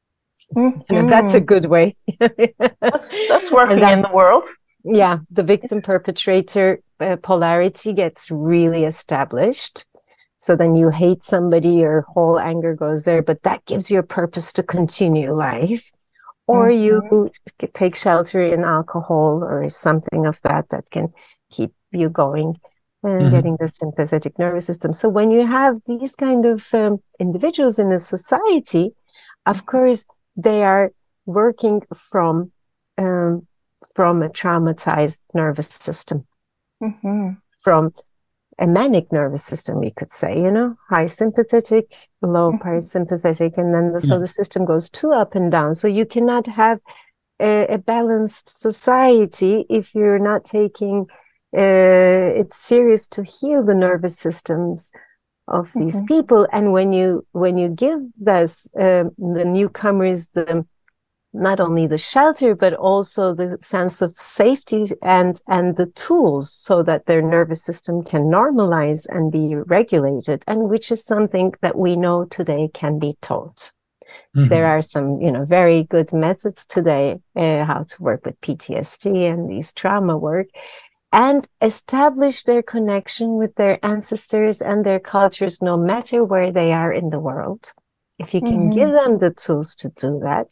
mm-hmm. 0.56 1.08
that's 1.08 1.34
a 1.34 1.40
good 1.40 1.66
way. 1.66 1.96
that's, 2.18 3.28
that's, 3.28 3.50
working 3.58 3.78
in 3.78 4.02
the 4.02 4.10
world. 4.12 4.46
Yeah, 4.84 5.18
the 5.30 5.42
victim 5.42 5.82
perpetrator 5.82 6.80
uh, 7.00 7.16
polarity 7.16 7.92
gets 7.92 8.30
really 8.30 8.84
established. 8.84 9.84
So 10.38 10.54
then 10.54 10.76
you 10.76 10.90
hate 10.90 11.24
somebody, 11.24 11.70
your 11.70 12.02
whole 12.02 12.38
anger 12.38 12.74
goes 12.74 13.04
there, 13.04 13.22
but 13.22 13.42
that 13.42 13.64
gives 13.66 13.90
you 13.90 13.98
a 13.98 14.04
purpose 14.04 14.52
to 14.54 14.62
continue 14.62 15.34
life. 15.34 15.90
Or 16.46 16.68
mm-hmm. 16.68 16.82
you 16.82 17.30
take 17.74 17.94
shelter 17.94 18.40
in 18.40 18.64
alcohol 18.64 19.44
or 19.44 19.68
something 19.68 20.24
of 20.26 20.40
that 20.42 20.70
that 20.70 20.90
can 20.90 21.12
keep 21.50 21.72
you 21.90 22.08
going 22.08 22.58
and 23.02 23.20
mm-hmm. 23.20 23.34
getting 23.34 23.56
the 23.60 23.68
sympathetic 23.68 24.38
nervous 24.38 24.66
system. 24.66 24.92
So 24.92 25.08
when 25.08 25.30
you 25.30 25.46
have 25.46 25.80
these 25.86 26.14
kind 26.14 26.46
of 26.46 26.72
um, 26.72 27.02
individuals 27.18 27.78
in 27.78 27.92
a 27.92 27.98
society, 27.98 28.92
of 29.44 29.66
course, 29.66 30.06
they 30.36 30.64
are 30.64 30.92
working 31.26 31.82
from 31.94 32.52
um, 32.96 33.46
from 33.94 34.22
a 34.22 34.28
traumatized 34.28 35.20
nervous 35.34 35.68
system, 35.68 36.26
mm-hmm. 36.82 37.30
from 37.62 37.92
a 38.58 38.66
manic 38.66 39.12
nervous 39.12 39.44
system, 39.44 39.80
we 39.80 39.90
could 39.90 40.10
say, 40.10 40.36
you 40.36 40.50
know, 40.50 40.76
high 40.88 41.06
sympathetic, 41.06 41.94
low 42.22 42.52
mm-hmm. 42.52 42.68
parasympathetic, 42.68 43.56
and 43.56 43.74
then 43.74 43.92
the, 43.92 44.00
so 44.00 44.18
the 44.18 44.26
system 44.26 44.64
goes 44.64 44.90
too 44.90 45.12
up 45.12 45.34
and 45.34 45.52
down. 45.52 45.74
So 45.74 45.86
you 45.86 46.04
cannot 46.04 46.46
have 46.46 46.80
a, 47.40 47.66
a 47.66 47.78
balanced 47.78 48.48
society 48.48 49.64
if 49.70 49.94
you're 49.94 50.18
not 50.18 50.44
taking 50.44 51.06
uh, 51.56 52.36
it's 52.36 52.56
serious 52.56 53.08
to 53.08 53.22
heal 53.22 53.62
the 53.62 53.74
nervous 53.74 54.18
systems 54.18 54.92
of 55.46 55.70
these 55.74 55.96
mm-hmm. 55.96 56.06
people. 56.06 56.46
And 56.52 56.72
when 56.72 56.92
you 56.92 57.26
when 57.32 57.56
you 57.56 57.68
give 57.68 58.00
this 58.18 58.68
uh, 58.78 59.04
the 59.16 59.44
newcomers 59.46 60.28
the 60.28 60.66
not 61.32 61.60
only 61.60 61.86
the 61.86 61.98
shelter 61.98 62.54
but 62.54 62.72
also 62.72 63.34
the 63.34 63.58
sense 63.60 64.00
of 64.00 64.12
safety 64.12 64.86
and 65.02 65.40
and 65.46 65.76
the 65.76 65.86
tools 65.86 66.52
so 66.52 66.82
that 66.82 67.06
their 67.06 67.20
nervous 67.20 67.62
system 67.62 68.02
can 68.02 68.24
normalize 68.24 69.06
and 69.10 69.30
be 69.30 69.54
regulated 69.54 70.42
and 70.46 70.70
which 70.70 70.90
is 70.90 71.04
something 71.04 71.52
that 71.60 71.76
we 71.76 71.96
know 71.96 72.24
today 72.24 72.68
can 72.72 72.98
be 72.98 73.14
taught 73.20 73.72
mm-hmm. 74.34 74.48
there 74.48 74.66
are 74.66 74.80
some 74.80 75.20
you 75.20 75.30
know 75.30 75.44
very 75.44 75.82
good 75.84 76.12
methods 76.12 76.64
today 76.64 77.20
uh, 77.36 77.64
how 77.64 77.82
to 77.82 78.02
work 78.02 78.24
with 78.24 78.40
ptsd 78.40 79.30
and 79.30 79.50
these 79.50 79.72
trauma 79.72 80.16
work 80.16 80.46
and 81.12 81.46
establish 81.62 82.42
their 82.42 82.62
connection 82.62 83.36
with 83.36 83.54
their 83.56 83.78
ancestors 83.84 84.60
and 84.62 84.84
their 84.84 85.00
cultures 85.00 85.60
no 85.60 85.76
matter 85.76 86.24
where 86.24 86.50
they 86.50 86.72
are 86.72 86.92
in 86.92 87.10
the 87.10 87.20
world 87.20 87.74
if 88.18 88.32
you 88.32 88.40
can 88.40 88.70
mm-hmm. 88.70 88.78
give 88.78 88.90
them 88.90 89.18
the 89.18 89.30
tools 89.30 89.74
to 89.74 89.90
do 89.90 90.18
that 90.22 90.46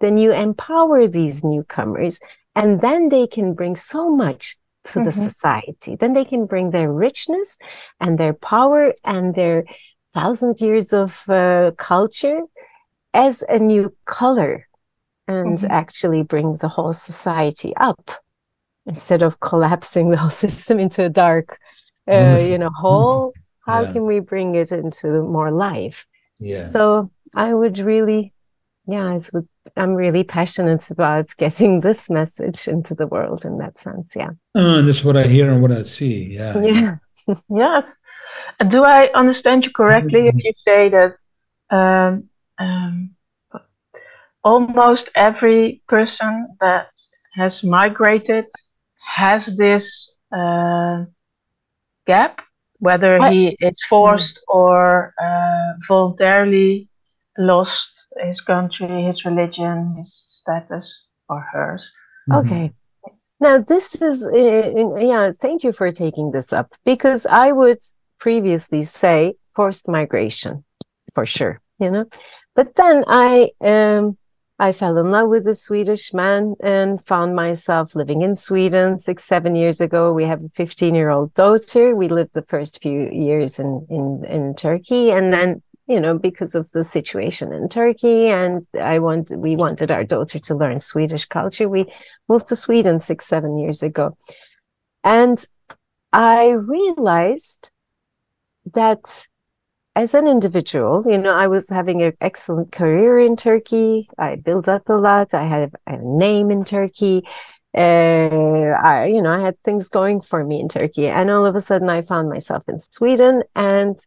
then 0.00 0.18
you 0.18 0.32
empower 0.32 1.06
these 1.06 1.44
newcomers 1.44 2.20
and 2.54 2.80
then 2.80 3.08
they 3.08 3.26
can 3.26 3.54
bring 3.54 3.76
so 3.76 4.10
much 4.10 4.56
to 4.84 4.90
mm-hmm. 4.90 5.04
the 5.04 5.12
society. 5.12 5.96
Then 5.96 6.14
they 6.14 6.24
can 6.24 6.46
bring 6.46 6.70
their 6.70 6.92
richness 6.92 7.58
and 8.00 8.18
their 8.18 8.32
power 8.32 8.94
and 9.04 9.34
their 9.34 9.64
thousand 10.12 10.60
years 10.60 10.92
of 10.92 11.28
uh, 11.28 11.72
culture 11.76 12.42
as 13.14 13.44
a 13.48 13.58
new 13.58 13.94
color 14.04 14.68
and 15.28 15.58
mm-hmm. 15.58 15.70
actually 15.70 16.22
bring 16.22 16.56
the 16.56 16.68
whole 16.68 16.92
society 16.92 17.72
up 17.76 18.10
instead 18.86 19.22
of 19.22 19.40
collapsing 19.40 20.10
the 20.10 20.16
whole 20.16 20.30
system 20.44 20.78
into 20.78 21.04
a 21.04 21.08
dark 21.08 21.58
uh, 22.10 22.38
you 22.40 22.58
know 22.58 22.70
hole 22.76 23.32
how 23.66 23.82
yeah. 23.82 23.92
can 23.92 24.04
we 24.06 24.18
bring 24.18 24.54
it 24.54 24.72
into 24.72 25.22
more 25.22 25.50
life 25.50 26.06
yeah 26.38 26.60
so 26.60 27.10
i 27.34 27.52
would 27.52 27.78
really 27.78 28.32
yeah 28.90 29.14
it's 29.14 29.32
with 29.32 29.46
I'm 29.76 29.94
really 29.94 30.24
passionate 30.24 30.90
about 30.90 31.28
getting 31.36 31.80
this 31.80 32.10
message 32.10 32.68
into 32.68 32.94
the 32.94 33.06
world 33.06 33.44
in 33.44 33.58
that 33.58 33.78
sense. 33.78 34.14
Yeah. 34.16 34.30
Uh, 34.54 34.78
and 34.78 34.88
that's 34.88 35.04
what 35.04 35.16
I 35.16 35.26
hear 35.26 35.50
and 35.50 35.62
what 35.62 35.72
I 35.72 35.82
see. 35.82 36.34
Yeah. 36.34 36.60
Yeah. 36.60 36.96
yes. 37.50 37.96
Do 38.68 38.84
I 38.84 39.10
understand 39.14 39.64
you 39.64 39.72
correctly 39.72 40.28
if 40.28 40.34
you 40.36 40.52
say 40.54 40.88
that 40.88 41.16
um, 41.70 42.28
um, 42.58 43.14
almost 44.44 45.10
every 45.14 45.82
person 45.88 46.48
that 46.60 46.88
has 47.34 47.62
migrated 47.62 48.46
has 49.06 49.56
this 49.56 50.12
uh, 50.36 51.04
gap, 52.06 52.40
whether 52.78 53.18
he 53.30 53.56
is 53.60 53.82
forced 53.88 54.40
or 54.48 55.14
uh, 55.22 55.72
voluntarily 55.86 56.89
lost 57.38 58.06
his 58.22 58.40
country, 58.40 59.04
his 59.04 59.24
religion, 59.24 59.94
his 59.96 60.24
status, 60.26 61.04
or 61.28 61.40
hers. 61.52 61.90
Mm-hmm. 62.28 62.46
Okay. 62.46 62.72
Now, 63.40 63.58
this 63.58 63.94
is, 63.94 64.26
uh, 64.26 64.96
yeah, 64.98 65.32
thank 65.32 65.64
you 65.64 65.72
for 65.72 65.90
taking 65.90 66.32
this 66.32 66.52
up 66.52 66.74
because 66.84 67.24
I 67.24 67.52
would 67.52 67.78
previously 68.18 68.82
say 68.82 69.34
forced 69.54 69.88
migration 69.88 70.64
for 71.14 71.24
sure, 71.24 71.60
you 71.78 71.90
know. 71.90 72.04
But 72.54 72.74
then 72.74 73.04
I, 73.08 73.50
um, 73.62 74.18
I 74.58 74.72
fell 74.72 74.98
in 74.98 75.10
love 75.10 75.30
with 75.30 75.48
a 75.48 75.54
Swedish 75.54 76.12
man 76.12 76.54
and 76.62 77.02
found 77.02 77.34
myself 77.34 77.94
living 77.96 78.20
in 78.20 78.36
Sweden 78.36 78.98
six, 78.98 79.24
seven 79.24 79.56
years 79.56 79.80
ago. 79.80 80.12
We 80.12 80.24
have 80.24 80.44
a 80.44 80.50
15 80.50 80.94
year 80.94 81.08
old 81.08 81.32
daughter. 81.32 81.96
We 81.96 82.08
lived 82.08 82.34
the 82.34 82.42
first 82.42 82.82
few 82.82 83.08
years 83.10 83.58
in, 83.58 83.86
in, 83.88 84.22
in 84.28 84.54
Turkey. 84.54 85.12
And 85.12 85.32
then 85.32 85.62
you 85.90 85.98
know, 86.00 86.16
because 86.16 86.54
of 86.54 86.70
the 86.70 86.84
situation 86.84 87.52
in 87.52 87.68
Turkey. 87.68 88.28
And 88.28 88.64
I 88.80 89.00
want, 89.00 89.32
we 89.36 89.56
wanted 89.56 89.90
our 89.90 90.04
daughter 90.04 90.38
to 90.38 90.54
learn 90.54 90.78
Swedish 90.78 91.26
culture. 91.26 91.68
We 91.68 91.92
moved 92.28 92.46
to 92.46 92.56
Sweden 92.56 93.00
six, 93.00 93.26
seven 93.26 93.58
years 93.58 93.82
ago. 93.82 94.16
And 95.02 95.44
I 96.12 96.50
realized 96.50 97.72
that 98.72 99.26
as 99.96 100.14
an 100.14 100.28
individual, 100.28 101.02
you 101.06 101.18
know, 101.18 101.34
I 101.34 101.48
was 101.48 101.68
having 101.68 102.02
an 102.02 102.12
excellent 102.20 102.70
career 102.70 103.18
in 103.18 103.34
Turkey. 103.34 104.08
I 104.16 104.36
built 104.36 104.68
up 104.68 104.88
a 104.88 104.92
lot. 104.92 105.34
I 105.34 105.42
had 105.42 105.72
a 105.88 105.96
name 105.96 106.52
in 106.52 106.64
Turkey. 106.64 107.22
Uh, 107.76 108.74
I, 108.82 109.06
you 109.06 109.22
know, 109.22 109.32
I 109.32 109.40
had 109.40 109.60
things 109.64 109.88
going 109.88 110.20
for 110.20 110.44
me 110.44 110.60
in 110.60 110.68
Turkey. 110.68 111.08
And 111.08 111.30
all 111.30 111.46
of 111.46 111.56
a 111.56 111.60
sudden 111.60 111.88
I 111.88 112.02
found 112.02 112.28
myself 112.28 112.68
in 112.68 112.78
Sweden 112.78 113.42
and 113.56 113.98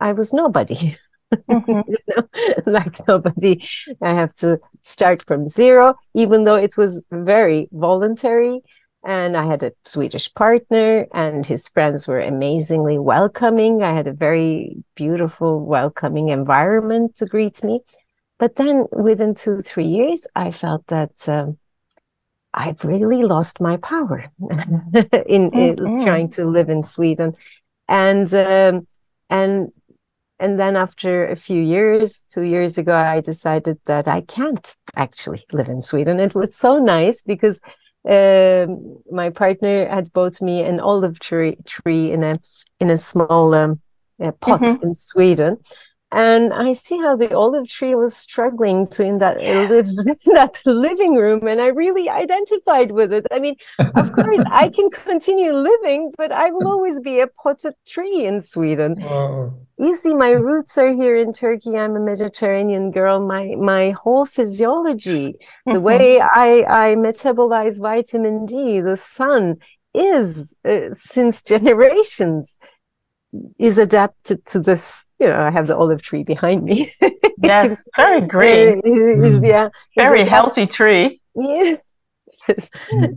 I 0.00 0.12
was 0.12 0.32
nobody. 0.32 0.98
Mm-hmm. 1.32 1.80
you 1.88 1.98
know, 2.08 2.28
like 2.66 3.06
nobody, 3.08 3.62
I 4.00 4.14
have 4.14 4.34
to 4.34 4.60
start 4.80 5.24
from 5.26 5.48
zero, 5.48 5.94
even 6.14 6.44
though 6.44 6.56
it 6.56 6.76
was 6.76 7.02
very 7.10 7.68
voluntary. 7.72 8.60
And 9.04 9.36
I 9.36 9.46
had 9.46 9.64
a 9.64 9.72
Swedish 9.84 10.32
partner, 10.32 11.08
and 11.12 11.44
his 11.44 11.68
friends 11.68 12.06
were 12.06 12.20
amazingly 12.20 13.00
welcoming. 13.00 13.82
I 13.82 13.92
had 13.94 14.06
a 14.06 14.12
very 14.12 14.76
beautiful, 14.94 15.64
welcoming 15.66 16.28
environment 16.28 17.16
to 17.16 17.26
greet 17.26 17.64
me. 17.64 17.80
But 18.38 18.56
then 18.56 18.86
within 18.92 19.34
two, 19.34 19.60
three 19.60 19.86
years, 19.86 20.28
I 20.36 20.52
felt 20.52 20.86
that 20.86 21.28
um, 21.28 21.58
I've 22.54 22.84
really 22.84 23.24
lost 23.24 23.60
my 23.60 23.76
power 23.76 24.30
in, 25.26 25.50
mm-hmm. 25.50 26.04
trying 26.04 26.28
to 26.30 26.44
live 26.44 26.68
in 26.68 26.84
Sweden. 26.84 27.34
And 27.88 28.32
um, 28.34 28.86
and 29.28 29.72
and 30.42 30.58
then 30.58 30.74
after 30.74 31.28
a 31.28 31.36
few 31.36 31.62
years, 31.62 32.24
two 32.28 32.42
years 32.42 32.76
ago, 32.76 32.96
I 32.96 33.20
decided 33.20 33.78
that 33.86 34.08
I 34.08 34.22
can't 34.22 34.74
actually 34.96 35.44
live 35.52 35.68
in 35.68 35.80
Sweden. 35.80 36.18
It 36.18 36.34
was 36.34 36.56
so 36.56 36.78
nice 36.78 37.22
because 37.22 37.60
um, 38.08 38.98
my 39.08 39.30
partner 39.30 39.88
had 39.88 40.12
bought 40.12 40.42
me 40.42 40.62
an 40.62 40.80
olive 40.80 41.20
tree, 41.20 41.58
tree 41.64 42.10
in 42.10 42.24
a 42.24 42.40
in 42.80 42.90
a 42.90 42.96
small 42.96 43.54
um, 43.54 43.80
pot 44.40 44.60
mm-hmm. 44.62 44.82
in 44.82 44.94
Sweden, 44.94 45.58
and 46.12 46.52
I 46.52 46.74
see 46.74 46.98
how 46.98 47.16
the 47.16 47.34
olive 47.34 47.68
tree 47.68 47.94
was 47.94 48.14
struggling 48.14 48.86
to 48.88 49.02
in 49.02 49.18
that 49.18 49.42
yeah. 49.42 49.66
live, 49.68 49.86
that 50.26 50.60
living 50.66 51.14
room, 51.14 51.46
and 51.46 51.60
I 51.60 51.68
really 51.68 52.08
identified 52.08 52.92
with 52.92 53.12
it. 53.12 53.26
I 53.32 53.38
mean, 53.38 53.56
of 53.78 54.12
course, 54.12 54.42
I 54.50 54.68
can 54.68 54.90
continue 54.90 55.52
living, 55.52 56.12
but 56.18 56.30
I 56.30 56.50
will 56.50 56.68
always 56.68 57.00
be 57.00 57.20
a 57.20 57.26
potted 57.26 57.74
tree 57.86 58.26
in 58.26 58.42
Sweden. 58.42 58.96
Oh. 59.12 59.52
You 59.78 59.94
see, 59.94 60.14
my 60.14 60.30
roots 60.30 60.78
are 60.78 60.92
here 60.92 61.16
in 61.16 61.32
Turkey. 61.32 61.76
I'm 61.76 61.96
a 61.96 62.00
Mediterranean 62.00 62.92
girl. 62.92 63.20
My 63.20 63.54
my 63.56 63.90
whole 63.90 64.24
physiology, 64.24 65.34
the 65.66 65.80
way 65.88 66.20
I 66.20 66.64
I 66.68 66.94
metabolize 66.94 67.80
vitamin 67.80 68.46
D, 68.46 68.80
the 68.80 68.96
sun 68.96 69.56
is 69.94 70.54
uh, 70.64 70.92
since 70.92 71.42
generations 71.42 72.58
is 73.58 73.78
adapted 73.78 74.44
to 74.46 74.60
this. 74.60 75.06
You 75.18 75.28
know, 75.28 75.40
I 75.40 75.50
have 75.50 75.66
the 75.66 75.76
olive 75.76 76.02
tree 76.02 76.24
behind 76.24 76.64
me. 76.64 76.92
yes, 77.42 77.82
very 77.96 78.20
green. 78.26 78.82
Mm. 78.82 79.46
yeah, 79.46 79.68
very 79.96 80.24
healthy 80.24 80.66
tree. 80.66 81.20
Yeah. 81.34 81.76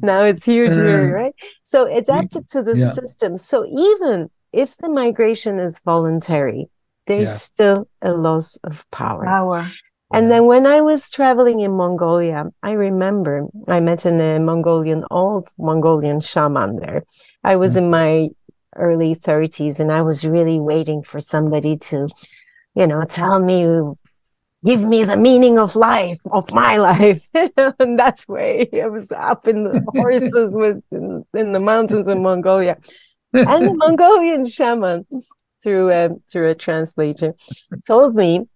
now 0.01 0.25
it's 0.25 0.45
huge 0.45 0.73
here, 0.73 1.08
mm. 1.08 1.13
right? 1.13 1.36
So 1.63 1.91
adapted 1.91 2.49
to 2.49 2.62
the 2.62 2.78
yeah. 2.78 2.91
system. 2.93 3.38
So 3.38 3.65
even 3.65 4.30
if 4.51 4.78
the 4.78 4.89
migration 4.89 5.58
is 5.60 5.80
voluntary, 5.80 6.69
there's 7.08 7.30
yeah. 7.30 7.36
still 7.36 7.88
a 8.01 8.12
loss 8.12 8.58
of 8.58 8.89
power. 8.91 9.23
Power. 9.23 9.71
And 10.13 10.32
then 10.32 10.45
when 10.45 10.65
I 10.65 10.82
was 10.82 11.10
traveling 11.10 11.60
in 11.62 11.71
Mongolia, 11.71 12.45
I 12.62 12.71
remember 12.71 13.47
I 13.67 13.80
met 13.80 14.06
a 14.06 14.39
Mongolian, 14.39 15.04
old 15.10 15.49
Mongolian 15.58 16.19
shaman 16.19 16.78
there. 16.78 17.04
I 17.43 17.56
was 17.56 17.73
mm. 17.73 17.78
in 17.78 17.89
my 17.89 18.30
early 18.75 19.15
30s 19.15 19.79
and 19.79 19.91
I 19.91 20.01
was 20.01 20.25
really 20.25 20.59
waiting 20.59 21.03
for 21.03 21.19
somebody 21.19 21.77
to, 21.77 22.07
you 22.75 22.88
know, 22.88 23.03
tell 23.05 23.39
me, 23.39 23.95
give 24.63 24.83
me 24.83 25.03
the 25.03 25.17
meaning 25.17 25.57
of 25.59 25.75
life, 25.75 26.19
of 26.31 26.51
my 26.51 26.77
life. 26.89 27.27
and 27.33 27.97
that's 27.97 28.27
where 28.27 28.65
I 28.73 28.88
was 28.88 29.11
up 29.11 29.47
in 29.47 29.63
the 29.63 29.83
horses 29.95 30.55
with 30.55 30.83
in, 30.91 31.25
in, 31.33 31.53
the 31.53 31.59
mountains 31.59 32.07
in 32.07 32.21
Mongolia. 32.21 32.77
And 33.33 33.67
the 33.67 33.73
Mongolian 33.77 34.45
shaman 34.45 35.05
through 35.61 35.91
a, 35.91 36.09
through 36.31 36.49
a 36.49 36.55
translator 36.55 37.33
told 37.88 38.15
me 38.15 38.47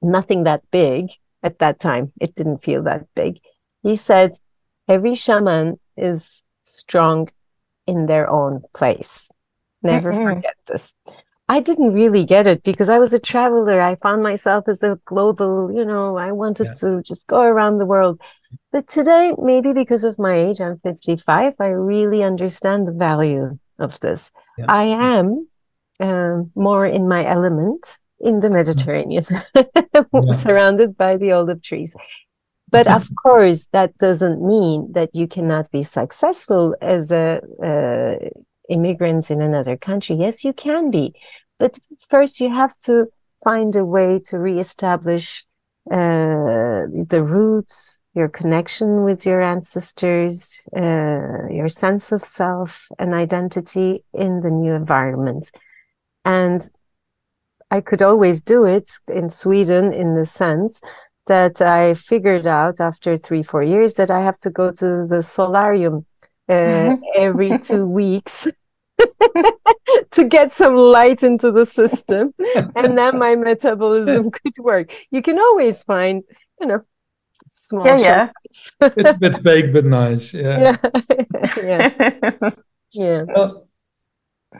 nothing 0.00 0.44
that 0.44 0.62
big 0.70 1.10
at 1.42 1.58
that 1.58 1.80
time. 1.80 2.12
It 2.20 2.34
didn't 2.34 2.58
feel 2.58 2.82
that 2.84 3.06
big. 3.14 3.40
He 3.82 3.96
said, 3.96 4.32
every 4.88 5.14
shaman 5.14 5.78
is 5.96 6.42
strong 6.62 7.28
in 7.86 8.06
their 8.06 8.28
own 8.28 8.62
place. 8.74 9.30
Never 9.82 10.12
mm-hmm. 10.12 10.24
forget 10.24 10.54
this. 10.66 10.94
I 11.48 11.60
didn't 11.60 11.92
really 11.92 12.24
get 12.24 12.46
it 12.46 12.62
because 12.62 12.88
I 12.88 12.98
was 12.98 13.12
a 13.12 13.18
traveler. 13.18 13.80
I 13.80 13.96
found 13.96 14.22
myself 14.22 14.68
as 14.68 14.82
a 14.82 14.98
global, 15.04 15.70
you 15.74 15.84
know, 15.84 16.16
I 16.16 16.32
wanted 16.32 16.66
yeah. 16.66 16.72
to 16.74 17.02
just 17.02 17.26
go 17.26 17.42
around 17.42 17.78
the 17.78 17.84
world. 17.84 18.20
But 18.70 18.88
today, 18.88 19.32
maybe 19.38 19.72
because 19.72 20.04
of 20.04 20.18
my 20.18 20.34
age, 20.34 20.60
I'm 20.60 20.78
55, 20.78 21.54
I 21.58 21.66
really 21.66 22.22
understand 22.22 22.86
the 22.86 22.92
value 22.92 23.58
of 23.78 24.00
this. 24.00 24.30
Yeah. 24.56 24.66
I 24.68 24.84
am 24.84 25.48
um, 26.00 26.50
more 26.54 26.86
in 26.86 27.08
my 27.08 27.24
element 27.24 27.98
in 28.20 28.40
the 28.40 28.48
Mediterranean, 28.48 29.24
yeah. 29.54 30.32
surrounded 30.34 30.96
by 30.96 31.16
the 31.16 31.32
olive 31.32 31.60
trees. 31.60 31.94
But 32.72 32.88
of 32.88 33.08
course, 33.22 33.68
that 33.72 33.96
doesn't 33.98 34.42
mean 34.44 34.90
that 34.92 35.14
you 35.14 35.28
cannot 35.28 35.70
be 35.70 35.82
successful 35.82 36.74
as 36.80 37.12
a 37.12 37.40
uh, 37.62 38.28
immigrant 38.68 39.30
in 39.30 39.40
another 39.40 39.76
country. 39.76 40.16
Yes, 40.16 40.44
you 40.44 40.52
can 40.52 40.90
be, 40.90 41.14
but 41.60 41.78
first 42.08 42.40
you 42.40 42.48
have 42.48 42.76
to 42.78 43.06
find 43.44 43.76
a 43.76 43.84
way 43.84 44.20
to 44.26 44.38
reestablish 44.38 45.44
uh, 45.90 46.86
the 47.12 47.22
roots, 47.24 48.00
your 48.14 48.28
connection 48.28 49.04
with 49.04 49.26
your 49.26 49.42
ancestors, 49.42 50.68
uh, 50.76 51.48
your 51.50 51.68
sense 51.68 52.12
of 52.12 52.22
self 52.22 52.86
and 52.98 53.14
identity 53.14 54.04
in 54.14 54.40
the 54.40 54.50
new 54.50 54.72
environment. 54.72 55.50
And 56.24 56.68
I 57.70 57.80
could 57.80 58.02
always 58.02 58.42
do 58.42 58.64
it 58.64 58.90
in 59.08 59.28
Sweden 59.28 59.92
in 59.92 60.14
the 60.14 60.26
sense 60.26 60.80
that 61.26 61.60
I 61.60 61.94
figured 61.94 62.46
out 62.46 62.80
after 62.80 63.16
three, 63.16 63.42
four 63.42 63.62
years 63.62 63.94
that 63.94 64.10
I 64.10 64.22
have 64.22 64.38
to 64.40 64.50
go 64.50 64.70
to 64.72 65.06
the 65.06 65.22
solarium 65.22 66.06
uh, 66.48 66.52
mm-hmm. 66.52 67.02
every 67.16 67.58
two 67.58 67.86
weeks 68.00 68.48
to 70.10 70.24
get 70.24 70.52
some 70.52 70.74
light 70.74 71.22
into 71.22 71.52
the 71.52 71.64
system. 71.64 72.34
and 72.76 72.98
then 72.98 73.18
my 73.18 73.34
metabolism 73.36 74.30
could 74.36 74.52
work. 74.60 74.92
You 75.10 75.22
can 75.22 75.38
always 75.38 75.82
find, 75.82 76.22
you 76.60 76.66
know, 76.66 76.80
small 77.50 77.84
yeah, 77.84 77.98
yeah. 77.98 78.30
it's 78.50 78.70
a 78.80 79.18
bit 79.18 79.36
fake 79.42 79.72
but 79.72 79.84
nice 79.84 80.32
yeah 80.32 80.76
yeah 81.56 81.90
yeah, 82.00 82.50
yeah. 82.92 83.22
Well, 83.26 83.68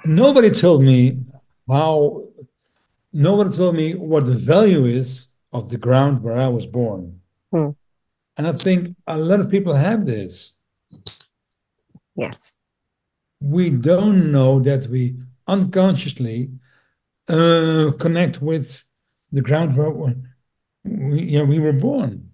nobody 0.05 0.51
told 0.51 0.83
me 0.83 1.21
how 1.69 2.25
nobody 3.13 3.57
told 3.57 3.77
me 3.77 3.95
what 3.95 4.27
the 4.27 4.35
value 4.35 4.85
is 4.85 5.29
of 5.53 5.69
the 5.69 5.79
ground 5.79 6.23
where 6.23 6.39
I 6.39 6.49
was 6.49 6.67
born. 6.67 7.21
Hmm. 7.53 7.71
And 8.37 8.47
I 8.47 8.53
think 8.53 8.97
a 9.07 9.19
lot 9.19 9.41
of 9.41 9.51
people 9.51 9.75
have 9.75 10.07
this. 10.07 10.53
Yes. 12.17 12.57
We 13.41 13.71
don't 13.71 14.33
know 14.33 14.61
that 14.61 14.87
we 14.87 15.17
unconsciously 15.47 16.51
uh, 17.29 17.93
connect 17.99 18.41
with 18.41 18.83
the 19.31 19.43
ground 19.43 19.77
where 19.77 19.91
we, 20.85 21.23
you 21.23 21.39
know, 21.39 21.45
we 21.45 21.61
were 21.61 21.73
born. 21.73 22.31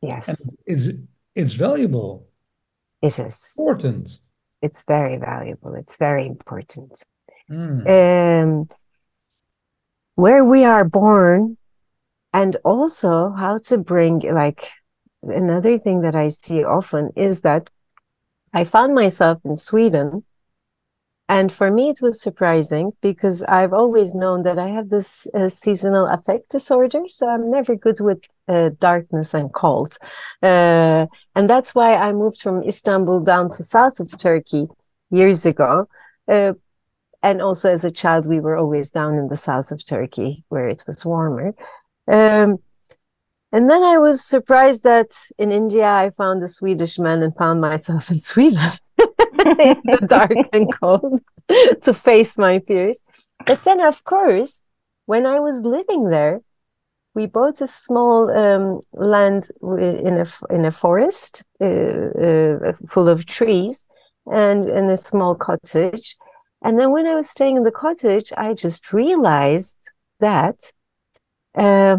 Yes. 0.00 0.28
And 0.28 0.58
it's, 0.66 0.98
it's 1.34 1.52
valuable. 1.52 2.28
It 3.02 3.18
is. 3.18 3.54
Important. 3.58 4.18
It's 4.62 4.84
very 4.84 5.16
valuable. 5.16 5.74
It's 5.74 5.96
very 5.96 6.26
important. 6.26 7.04
Mm. 7.50 8.42
Um, 8.42 8.68
where 10.14 10.44
we 10.44 10.64
are 10.64 10.84
born 10.84 11.56
and 12.32 12.56
also 12.64 13.30
how 13.32 13.58
to 13.58 13.78
bring 13.78 14.20
like 14.20 14.70
another 15.22 15.76
thing 15.76 16.00
that 16.00 16.14
i 16.14 16.28
see 16.28 16.64
often 16.64 17.10
is 17.16 17.42
that 17.42 17.70
i 18.52 18.64
found 18.64 18.94
myself 18.94 19.38
in 19.44 19.56
sweden. 19.56 20.24
And 21.28 21.50
for 21.50 21.70
me 21.70 21.88
it 21.88 22.02
was 22.02 22.20
surprising 22.20 22.92
because 23.00 23.42
i've 23.44 23.72
always 23.72 24.14
known 24.14 24.42
that 24.42 24.58
i 24.58 24.68
have 24.68 24.88
this 24.88 25.26
uh, 25.34 25.48
seasonal 25.48 26.06
affect 26.06 26.50
disorder. 26.50 27.02
So 27.06 27.28
i'm 27.28 27.50
never 27.50 27.74
good 27.76 28.00
with 28.00 28.22
uh, 28.48 28.70
darkness 28.80 29.32
and 29.32 29.52
cold. 29.52 29.96
Uh, 30.42 31.06
and 31.34 31.48
that's 31.48 31.74
why 31.74 31.94
i 31.94 32.12
moved 32.12 32.40
from 32.40 32.62
istanbul 32.62 33.20
down 33.20 33.50
to 33.50 33.62
south 33.62 34.00
of 34.00 34.16
turkey 34.18 34.66
years 35.10 35.46
ago. 35.46 35.88
Uh, 36.28 36.52
and 37.22 37.40
also 37.40 37.70
as 37.70 37.84
a 37.84 37.90
child 37.90 38.28
we 38.28 38.40
were 38.40 38.56
always 38.56 38.90
down 38.90 39.14
in 39.14 39.28
the 39.28 39.36
south 39.36 39.70
of 39.70 39.84
turkey 39.84 40.44
where 40.48 40.68
it 40.68 40.82
was 40.86 41.06
warmer 41.06 41.54
um, 42.08 42.58
and 43.52 43.68
then 43.68 43.82
i 43.82 43.98
was 43.98 44.24
surprised 44.24 44.82
that 44.82 45.10
in 45.38 45.52
india 45.52 45.86
i 45.86 46.10
found 46.10 46.42
a 46.42 46.48
swedish 46.48 46.98
man 46.98 47.22
and 47.22 47.36
found 47.36 47.60
myself 47.60 48.10
in 48.10 48.18
sweden 48.18 48.70
in 48.98 49.80
the 49.84 50.06
dark 50.06 50.32
and 50.52 50.68
cold 50.80 51.20
to 51.82 51.92
face 51.92 52.38
my 52.38 52.60
fears. 52.60 53.02
But 53.46 53.64
then 53.64 53.80
of 53.80 54.04
course 54.04 54.62
when 55.06 55.26
i 55.26 55.40
was 55.40 55.62
living 55.62 56.04
there 56.10 56.40
we 57.14 57.26
bought 57.26 57.60
a 57.60 57.66
small 57.66 58.30
um, 58.30 58.80
land 58.92 59.48
in 59.62 60.24
a 60.24 60.26
in 60.54 60.64
a 60.64 60.70
forest 60.70 61.44
uh, 61.60 61.66
uh, 61.66 62.72
full 62.88 63.08
of 63.08 63.26
trees 63.26 63.84
and 64.26 64.68
in 64.68 64.88
a 64.88 64.96
small 64.96 65.34
cottage. 65.34 66.16
And 66.64 66.78
then 66.78 66.92
when 66.92 67.06
I 67.06 67.14
was 67.14 67.28
staying 67.28 67.56
in 67.56 67.64
the 67.64 67.72
cottage, 67.72 68.32
I 68.36 68.54
just 68.54 68.92
realized 68.92 69.80
that 70.20 70.72
uh, 71.56 71.98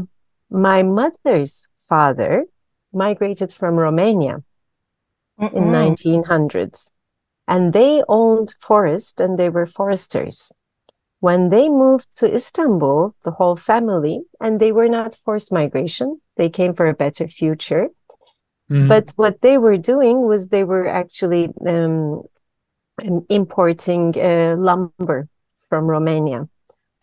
my 0.50 0.84
mother's 0.84 1.70
father 1.80 2.46
migrated 2.94 3.52
from 3.52 3.76
Romania 3.76 4.44
Mm-mm. 5.40 5.56
in 5.56 5.64
1900s 5.64 6.92
and 7.48 7.74
they 7.74 8.04
owned 8.08 8.56
forest 8.60 9.20
and 9.20 9.38
they 9.38 9.50
were 9.50 9.66
foresters 9.66 10.52
when 11.20 11.50
they 11.50 11.70
moved 11.70 12.08
to 12.20 12.34
istanbul 12.34 13.16
the 13.24 13.32
whole 13.32 13.56
family 13.56 14.22
and 14.40 14.60
they 14.60 14.72
were 14.72 14.88
not 14.88 15.16
forced 15.16 15.52
migration 15.52 16.22
they 16.38 16.50
came 16.50 16.74
for 16.74 16.88
a 16.88 16.94
better 16.94 17.28
future 17.28 17.90
mm-hmm. 18.70 18.88
but 18.88 19.12
what 19.16 19.42
they 19.42 19.58
were 19.58 19.78
doing 19.78 20.28
was 20.28 20.48
they 20.48 20.64
were 20.64 20.88
actually 20.88 21.50
um, 21.68 22.22
importing 23.30 24.14
uh, 24.18 24.56
lumber 24.58 25.28
from 25.68 25.88
Romania 25.88 26.48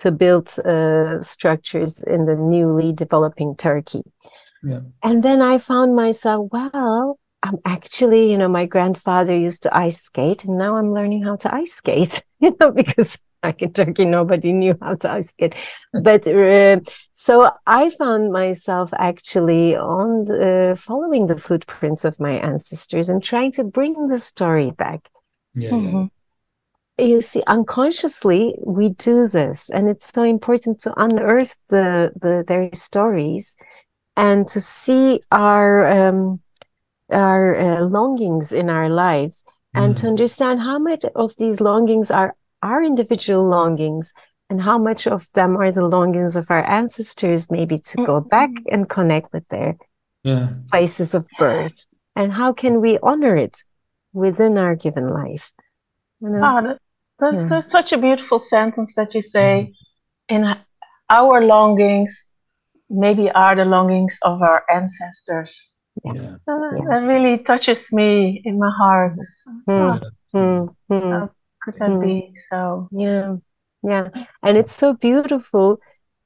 to 0.01 0.11
build 0.11 0.59
uh, 0.61 1.23
structures 1.23 2.03
in 2.03 2.27
the 2.27 2.35
newly 2.35 2.93
developing 2.93 3.55
Turkey. 3.57 4.03
Yeah. 4.63 4.81
And 5.03 5.23
then 5.23 5.41
I 5.41 5.59
found 5.59 5.95
myself, 5.95 6.49
well, 6.53 7.19
I'm 7.43 7.59
actually, 7.65 8.31
you 8.31 8.37
know, 8.37 8.49
my 8.49 8.67
grandfather 8.67 9.37
used 9.37 9.63
to 9.63 9.77
ice 9.77 10.01
skate, 10.01 10.45
and 10.45 10.59
now 10.59 10.77
I'm 10.77 10.93
learning 10.93 11.23
how 11.23 11.37
to 11.37 11.55
ice 11.55 11.75
skate, 11.75 12.23
you 12.41 12.57
know, 12.61 12.71
because 12.71 13.19
like 13.43 13.63
in 13.63 13.73
Turkey, 13.73 14.05
nobody 14.05 14.53
knew 14.53 14.77
how 14.83 14.97
to 14.97 15.11
ice 15.11 15.31
skate. 15.31 15.55
But 15.93 16.27
uh, 16.27 16.81
so 17.13 17.51
I 17.67 17.91
found 17.91 18.33
myself 18.33 18.93
actually 18.99 19.77
on 19.77 20.25
the, 20.25 20.73
uh, 20.73 20.75
following 20.75 21.27
the 21.27 21.39
footprints 21.39 22.05
of 22.05 22.21
my 22.21 22.33
ancestors 22.33 23.09
and 23.09 23.23
trying 23.23 23.53
to 23.53 23.65
bring 23.65 24.09
the 24.09 24.19
story 24.19 24.71
back. 24.71 25.09
Yeah, 25.55 25.71
mm-hmm. 25.71 25.97
yeah. 25.97 26.07
You 27.01 27.21
see, 27.21 27.43
unconsciously 27.47 28.55
we 28.65 28.91
do 28.91 29.29
this, 29.29 29.71
and 29.71 29.89
it's 29.89 30.07
so 30.13 30.23
important 30.23 30.81
to 30.81 30.93
unearth 30.97 31.59
the, 31.69 32.13
the 32.15 32.45
their 32.47 32.71
stories 32.75 33.57
and 34.17 34.47
to 34.49 34.61
see 34.61 35.21
our 35.31 35.89
um, 35.89 36.41
our 37.11 37.59
uh, 37.59 37.81
longings 37.83 38.53
in 38.53 38.69
our 38.71 38.89
lives 38.89 39.43
and 39.75 39.95
mm-hmm. 39.95 40.03
to 40.03 40.09
understand 40.09 40.61
how 40.61 40.79
much 40.79 41.05
of 41.15 41.35
these 41.37 41.61
longings 41.61 42.11
are 42.11 42.37
our 42.63 42.83
individual 42.83 43.49
longings 43.49 44.13
and 44.49 44.63
how 44.63 44.77
much 44.79 45.07
of 45.07 45.31
them 45.33 45.57
are 45.57 45.73
the 45.73 45.87
longings 45.87 46.37
of 46.37 46.47
our 46.51 46.65
ancestors 46.69 47.51
maybe 47.51 47.79
to 47.79 47.97
mm-hmm. 47.97 48.05
go 48.05 48.21
back 48.21 48.51
and 48.71 48.89
connect 48.89 49.33
with 49.33 49.47
their 49.49 49.77
yeah. 50.23 50.49
places 50.69 51.15
of 51.15 51.27
birth 51.39 51.87
and 52.17 52.33
how 52.33 52.53
can 52.53 52.81
we 52.81 52.99
honor 53.03 53.37
it 53.37 53.63
within 54.13 54.59
our 54.59 54.75
given 54.75 55.09
life. 55.09 55.53
You 56.21 56.31
know? 56.31 56.41
Oh, 56.45 56.69
that, 56.69 56.79
that's 57.21 57.51
yeah. 57.51 57.61
such 57.61 57.93
a 57.93 57.99
beautiful 57.99 58.41
sentence 58.41 58.95
that 58.97 59.15
you 59.15 59.23
say. 59.23 59.73
In 60.29 60.55
our 61.09 61.45
longings, 61.45 62.27
maybe 62.89 63.31
are 63.31 63.57
the 63.57 63.65
longings 63.65 64.19
of 64.23 64.43
our 64.43 64.65
ancestors. 64.71 65.73
Yeah. 66.05 66.37
Uh, 66.49 66.71
yeah. 66.77 66.85
That 66.89 67.03
really 67.07 67.39
touches 67.39 67.93
me 67.93 68.41
in 68.45 68.59
my 68.59 68.71
heart. 68.71 69.17
Mm. 69.69 70.01
Mm. 70.35 70.75
Mm. 70.91 71.11
How 71.11 71.31
could 71.63 71.75
that 71.77 71.91
hmm. 71.91 72.01
be 72.01 72.35
so? 72.49 72.89
Yeah, 72.93 73.37
yeah, 73.83 74.09
and 74.43 74.57
it's 74.57 74.73
so 74.73 74.95
beautiful 74.95 75.81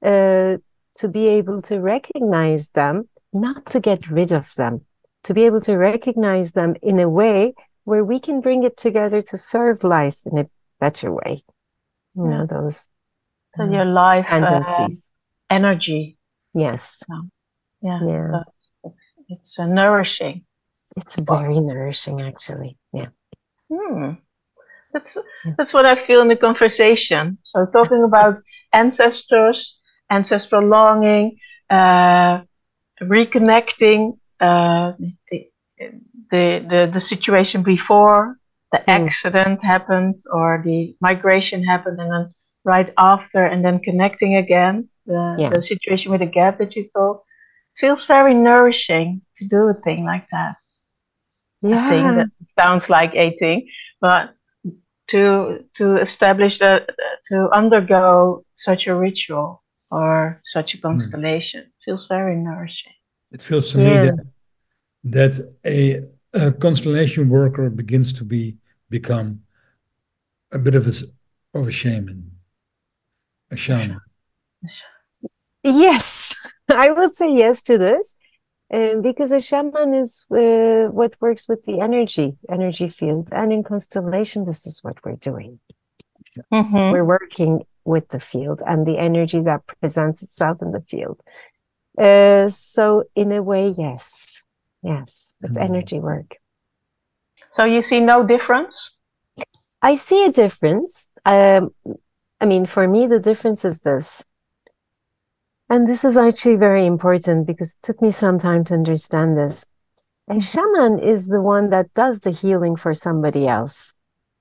uh, 0.05 0.59
to 0.97 1.09
be 1.09 1.27
able 1.27 1.63
to 1.63 1.81
recognize 1.81 2.71
them, 2.71 3.09
not 3.33 3.67
to 3.71 3.81
get 3.81 4.11
rid 4.11 4.33
of 4.33 4.55
them, 4.55 4.83
to 5.25 5.35
be 5.35 5.45
able 5.45 5.61
to 5.63 5.77
recognize 5.77 6.53
them 6.53 6.77
in 6.83 6.99
a 7.01 7.09
way 7.09 7.55
where 7.85 8.05
we 8.05 8.19
can 8.21 8.41
bring 8.41 8.65
it 8.65 8.77
together 8.77 9.21
to 9.23 9.37
serve 9.37 9.85
life 9.85 10.21
in 10.27 10.39
a 10.39 10.49
better 10.85 11.11
way. 11.13 11.35
You 12.15 12.27
know, 12.31 12.47
those 12.47 12.89
so 13.57 13.65
your 13.65 13.85
life 13.85 14.27
uh, 14.29 14.41
tendencies, 14.41 15.11
uh, 15.51 15.55
energy. 15.59 16.19
Yes. 16.55 17.03
yeah. 17.83 18.01
yeah. 18.07 18.31
So 18.31 18.43
it's, 18.85 19.07
it's 19.29 19.59
uh, 19.59 19.67
nourishing. 19.67 20.45
it's 20.97 21.17
very 21.17 21.59
nourishing, 21.61 22.21
actually. 22.21 22.77
Yeah. 22.93 23.11
Hmm. 23.73 24.11
That's 24.93 25.17
that's 25.57 25.73
what 25.75 25.87
I 25.87 25.97
feel 26.07 26.21
in 26.25 26.29
the 26.29 26.41
conversation. 26.49 27.39
So 27.43 27.67
talking 27.67 28.03
about 28.11 28.35
ancestors, 28.73 29.59
ancestral 30.11 30.65
longing, 30.77 31.27
uh, 31.71 32.43
reconnecting, 33.01 34.19
uh, 34.41 34.93
the, 35.31 35.39
the, 36.31 36.45
the 36.71 36.91
the 36.95 37.01
situation 37.01 37.63
before 37.63 38.39
the 38.75 38.81
mm. 38.81 38.99
accident 38.99 39.63
happened 39.63 40.17
or 40.37 40.63
the 40.65 40.97
migration 41.01 41.63
happened, 41.73 41.99
and 42.01 42.11
then 42.13 42.27
right 42.65 42.91
after, 42.99 43.45
and 43.45 43.65
then 43.65 43.79
connecting 43.89 44.37
again. 44.37 44.89
The 45.07 45.37
yeah. 45.39 45.51
the 45.51 45.63
situation 45.63 46.11
with 46.11 46.21
the 46.21 46.35
gap 46.39 46.59
that 46.59 46.75
you 46.77 46.89
told 46.97 47.17
feels 47.81 48.07
very 48.07 48.35
nourishing 48.35 49.21
to 49.39 49.43
do 49.55 49.61
a 49.69 49.75
thing 49.87 50.05
like 50.13 50.27
that. 50.33 50.55
Yeah. 51.61 51.89
thing 51.91 52.07
that 52.19 52.29
sounds 52.59 52.91
like 52.91 53.13
a 53.15 53.37
thing, 53.41 53.69
but 54.01 54.35
to 55.13 55.65
to 55.79 55.87
establish 56.07 56.59
that 56.59 56.81
to 57.29 57.37
undergo 57.61 58.45
such 58.55 58.87
a 58.87 58.95
ritual 58.95 59.63
or 59.91 60.41
such 60.57 60.75
a 60.75 60.77
hmm. 60.77 60.87
constellation 60.87 61.63
mm. 61.63 61.85
feels 61.85 62.07
very 62.09 62.37
nourishing. 62.37 62.97
It 63.31 63.43
feels 63.43 63.73
to 63.73 63.79
yeah. 63.79 63.89
me 63.89 64.07
that 64.09 64.27
that 65.17 65.35
a, 65.65 65.77
a, 66.33 66.53
constellation 66.53 67.29
worker 67.29 67.69
begins 67.71 68.13
to 68.15 68.25
be 68.25 68.57
become 68.89 69.43
a 70.53 70.59
bit 70.59 70.75
of 70.75 70.87
a 70.87 70.93
of 71.59 71.69
a 71.69 71.73
shaman, 71.73 72.33
a 73.51 73.57
shaman. 73.57 74.01
Yes, 75.63 76.37
I 76.69 76.91
would 76.91 77.15
say 77.15 77.33
yes 77.33 77.63
to 77.65 77.79
this. 77.79 78.17
Um, 78.73 79.03
because 79.03 79.31
a 79.31 79.41
shaman 79.41 79.93
is 79.95 80.25
uh, 80.31 80.91
what 80.91 81.21
works 81.21 81.47
with 81.49 81.65
the 81.65 81.81
energy 81.81 82.39
energy 82.49 82.89
field 82.89 83.29
and 83.31 83.53
in 83.53 83.63
constellation 83.63 84.47
this 84.47 84.67
is 84.67 84.83
what 84.83 84.97
we're 85.05 85.17
doing 85.17 85.61
mm-hmm. 86.51 86.91
we're 86.91 87.05
working 87.05 87.67
with 87.85 88.09
the 88.09 88.19
field 88.19 88.63
and 88.67 88.87
the 88.87 88.97
energy 88.99 89.41
that 89.41 89.67
presents 89.67 90.23
itself 90.23 90.63
in 90.63 90.73
the 90.73 90.81
field 90.81 91.21
uh, 91.99 92.49
so 92.49 93.05
in 93.15 93.33
a 93.33 93.43
way 93.43 93.75
yes 93.77 94.43
yes 94.83 95.37
it's 95.43 95.59
mm-hmm. 95.59 95.75
energy 95.75 96.01
work 96.01 96.39
so 97.55 97.65
you 97.65 97.81
see 97.83 98.01
no 98.01 98.23
difference 98.35 98.91
i 99.83 99.95
see 99.95 100.25
a 100.25 100.33
difference 100.33 101.09
um, 101.25 101.63
i 102.41 102.47
mean 102.47 102.65
for 102.67 102.87
me 102.95 103.07
the 103.07 103.21
difference 103.21 103.65
is 103.65 103.81
this 103.81 104.25
and 105.69 105.87
this 105.87 106.05
is 106.05 106.17
actually 106.17 106.57
very 106.57 106.85
important 106.85 107.47
because 107.47 107.73
it 107.73 107.83
took 107.83 108.03
me 108.03 108.11
some 108.11 108.39
time 108.39 108.65
to 108.65 108.75
understand 108.75 109.37
this. 109.37 109.67
A 110.29 110.41
shaman 110.41 110.99
is 110.99 111.29
the 111.29 111.41
one 111.41 111.71
that 111.71 111.93
does 111.95 112.21
the 112.21 112.31
healing 112.31 112.77
for 112.77 112.95
somebody 112.95 113.47
else. 113.47 113.95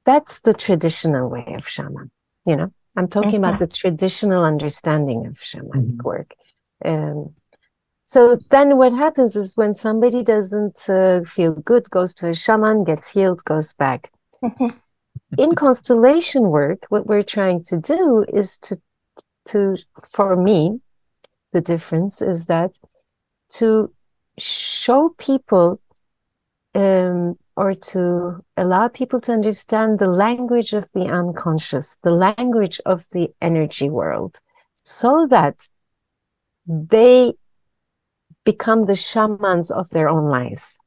That's 0.06 0.42
the 0.42 0.54
traditional 0.54 1.30
way 1.30 1.54
of 1.58 1.68
shaman. 1.68 2.12
You 2.46 2.56
know, 2.58 2.74
I'm 2.98 3.08
talking 3.08 3.36
about 3.36 3.56
mm-hmm. 3.56 3.64
the 3.64 3.68
traditional 3.68 4.44
understanding 4.44 5.26
of 5.26 5.36
shamanic 5.36 5.98
mm-hmm. 5.98 6.04
work. 6.04 6.34
Um, 6.84 7.34
so 8.04 8.38
then 8.50 8.78
what 8.78 8.94
happens 8.94 9.36
is 9.36 9.56
when 9.56 9.74
somebody 9.74 10.24
doesn't 10.24 10.90
uh, 10.90 11.22
feel 11.24 11.54
good, 11.54 11.90
goes 11.90 12.14
to 12.16 12.30
a 12.30 12.34
shaman, 12.34 12.84
gets 12.84 13.14
healed, 13.14 13.44
goes 13.46 13.74
back. 13.74 14.12
In 15.38 15.56
constellation 15.56 16.44
work, 16.50 16.86
what 16.90 17.08
we're 17.08 17.24
trying 17.24 17.64
to 17.64 17.78
do 17.78 18.26
is 18.32 18.58
to, 18.60 18.80
to, 19.46 19.78
for 20.06 20.36
me, 20.36 20.82
the 21.54 21.62
difference 21.62 22.22
is 22.22 22.48
that 22.48 22.78
to 23.54 23.94
show 24.38 25.10
people 25.18 25.80
um, 26.76 27.38
or 27.56 27.74
to 27.74 28.44
allow 28.58 28.88
people 28.88 29.22
to 29.22 29.32
understand 29.32 30.00
the 30.00 30.08
language 30.08 30.74
of 30.74 30.92
the 30.92 31.06
unconscious, 31.06 31.98
the 32.04 32.12
language 32.12 32.82
of 32.86 33.08
the 33.10 33.30
energy 33.42 33.90
world, 33.90 34.40
so 34.74 35.28
that 35.30 35.68
they 36.66 37.34
become 38.44 38.86
the 38.86 38.96
shamans 38.96 39.72
of 39.72 39.90
their 39.90 40.10
own 40.10 40.30
lives. 40.30 40.78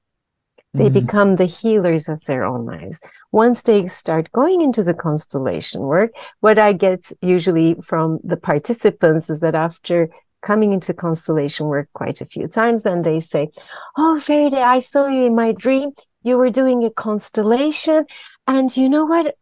They 0.74 0.84
mm-hmm. 0.84 1.06
become 1.06 1.36
the 1.36 1.46
healers 1.46 2.08
of 2.08 2.22
their 2.24 2.44
own 2.44 2.66
lives. 2.66 3.00
Once 3.32 3.62
they 3.62 3.86
start 3.86 4.30
going 4.32 4.60
into 4.60 4.82
the 4.82 4.92
constellation 4.92 5.80
work, 5.82 6.10
what 6.40 6.58
I 6.58 6.74
get 6.74 7.12
usually 7.22 7.76
from 7.82 8.18
the 8.22 8.36
participants 8.36 9.30
is 9.30 9.40
that 9.40 9.54
after 9.54 10.10
coming 10.42 10.72
into 10.72 10.94
constellation 10.94 11.66
work 11.66 11.88
quite 11.92 12.20
a 12.20 12.24
few 12.24 12.46
times. 12.46 12.84
Then 12.84 13.02
they 13.02 13.18
say, 13.18 13.50
Oh, 13.96 14.16
Feride, 14.20 14.54
I 14.54 14.78
saw 14.78 15.08
you 15.08 15.24
in 15.24 15.34
my 15.34 15.52
dream. 15.52 15.90
You 16.22 16.36
were 16.38 16.50
doing 16.50 16.84
a 16.84 16.90
constellation. 16.90 18.06
And 18.46 18.74
you 18.76 18.88
know 18.88 19.04
what? 19.04 19.36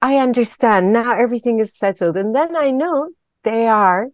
I 0.00 0.16
understand. 0.16 0.92
Now 0.92 1.16
everything 1.16 1.60
is 1.60 1.72
settled. 1.72 2.16
And 2.16 2.34
then 2.34 2.56
I 2.56 2.70
know 2.70 3.10
they 3.44 3.68
are 3.68 4.08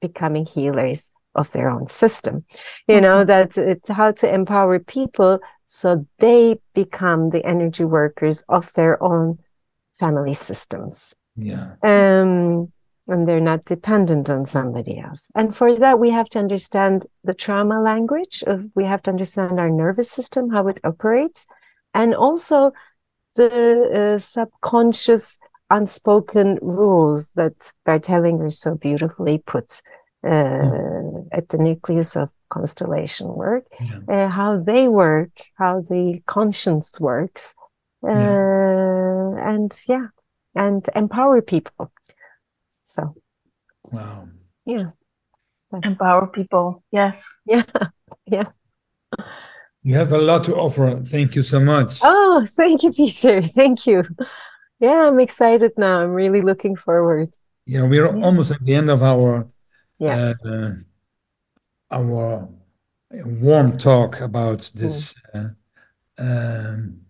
becoming 0.00 0.46
healers 0.46 1.12
of 1.34 1.52
their 1.52 1.70
own 1.70 1.86
system. 1.86 2.44
You 2.88 2.96
mm-hmm. 2.96 3.02
know, 3.02 3.24
that 3.24 3.56
it's 3.56 3.88
how 3.88 4.12
to 4.12 4.32
empower 4.32 4.78
people 4.78 5.40
so 5.64 6.06
they 6.18 6.58
become 6.74 7.30
the 7.30 7.44
energy 7.44 7.84
workers 7.84 8.42
of 8.48 8.72
their 8.72 9.00
own 9.02 9.38
family 9.98 10.34
systems. 10.34 11.14
Yeah. 11.36 11.74
Um, 11.82 12.72
and 13.06 13.26
they're 13.26 13.40
not 13.40 13.64
dependent 13.64 14.30
on 14.30 14.44
somebody 14.44 14.98
else. 14.98 15.30
And 15.34 15.54
for 15.54 15.76
that, 15.76 15.98
we 15.98 16.10
have 16.10 16.28
to 16.30 16.38
understand 16.38 17.06
the 17.24 17.34
trauma 17.34 17.80
language 17.80 18.42
of, 18.46 18.64
we 18.74 18.84
have 18.84 19.02
to 19.02 19.10
understand 19.10 19.58
our 19.58 19.70
nervous 19.70 20.10
system, 20.10 20.50
how 20.50 20.68
it 20.68 20.80
operates, 20.84 21.46
and 21.94 22.14
also 22.14 22.72
the 23.36 24.14
uh, 24.14 24.18
subconscious 24.18 25.38
unspoken 25.70 26.58
rules 26.62 27.32
that 27.32 27.72
Bert 27.84 28.02
Hellinger 28.02 28.52
so 28.52 28.74
beautifully 28.74 29.38
put 29.38 29.82
uh, 30.24 30.28
mm. 30.28 31.28
at 31.32 31.48
the 31.48 31.58
nucleus 31.58 32.16
of 32.16 32.30
constellation 32.48 33.28
work, 33.28 33.64
yeah. 33.80 34.00
uh, 34.08 34.28
how 34.28 34.58
they 34.58 34.88
work, 34.88 35.30
how 35.56 35.80
the 35.80 36.20
conscience 36.26 37.00
works, 37.00 37.54
yeah. 38.02 38.10
Uh, 38.10 39.50
and 39.50 39.78
yeah, 39.86 40.06
and 40.54 40.88
empower 40.96 41.42
people. 41.42 41.92
So, 42.70 43.14
wow. 43.92 44.28
Yeah. 44.64 44.90
Empower 45.82 46.26
people. 46.26 46.82
Yes. 46.90 47.24
Yeah. 47.46 47.64
Yeah. 48.26 48.46
You 49.82 49.94
have 49.94 50.12
a 50.12 50.18
lot 50.18 50.44
to 50.44 50.54
offer. 50.56 51.02
Thank 51.06 51.34
you 51.34 51.42
so 51.42 51.58
much. 51.58 52.00
Oh, 52.02 52.46
thank 52.48 52.82
you, 52.82 52.92
Peter. 52.92 53.42
Thank 53.42 53.86
you. 53.86 54.04
Yeah, 54.78 55.08
I'm 55.08 55.20
excited 55.20 55.72
now. 55.76 56.00
I'm 56.00 56.10
really 56.10 56.42
looking 56.42 56.76
forward. 56.76 57.34
Yeah, 57.66 57.86
we're 57.86 58.06
yeah. 58.06 58.24
almost 58.24 58.50
at 58.50 58.64
the 58.64 58.74
end 58.74 58.90
of 58.90 59.02
our 59.02 59.48
yes. 60.00 60.44
Uh, 60.44 60.74
our 61.90 62.48
warm 63.12 63.76
talk 63.78 64.20
about 64.20 64.70
this 64.74 65.14
mm. 65.34 65.54
uh, 66.18 66.22
um, 66.22 67.00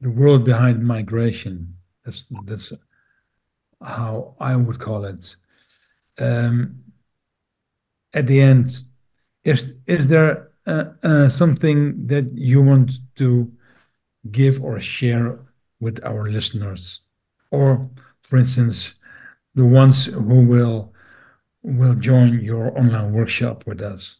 the 0.00 0.10
world 0.10 0.44
behind 0.44 0.82
migration. 0.82 1.74
That's 2.04 2.24
that's 2.44 2.72
how 3.82 4.34
I 4.40 4.56
would 4.56 4.78
call 4.78 5.04
it. 5.04 5.36
Um, 6.18 6.76
at 8.12 8.26
the 8.26 8.40
end, 8.40 8.80
is 9.44 9.74
is 9.86 10.06
there 10.06 10.50
uh, 10.66 10.84
uh, 11.02 11.28
something 11.28 12.06
that 12.06 12.30
you 12.34 12.62
want 12.62 12.92
to 13.16 13.50
give 14.30 14.62
or 14.62 14.80
share 14.80 15.38
with 15.80 16.04
our 16.04 16.30
listeners, 16.30 17.00
or, 17.50 17.88
for 18.22 18.36
instance, 18.36 18.94
the 19.54 19.64
ones 19.64 20.04
who 20.04 20.46
will 20.46 20.92
will 21.62 21.94
join 21.94 22.40
your 22.40 22.76
online 22.78 23.12
workshop 23.12 23.66
with 23.66 23.80
us? 23.80 24.16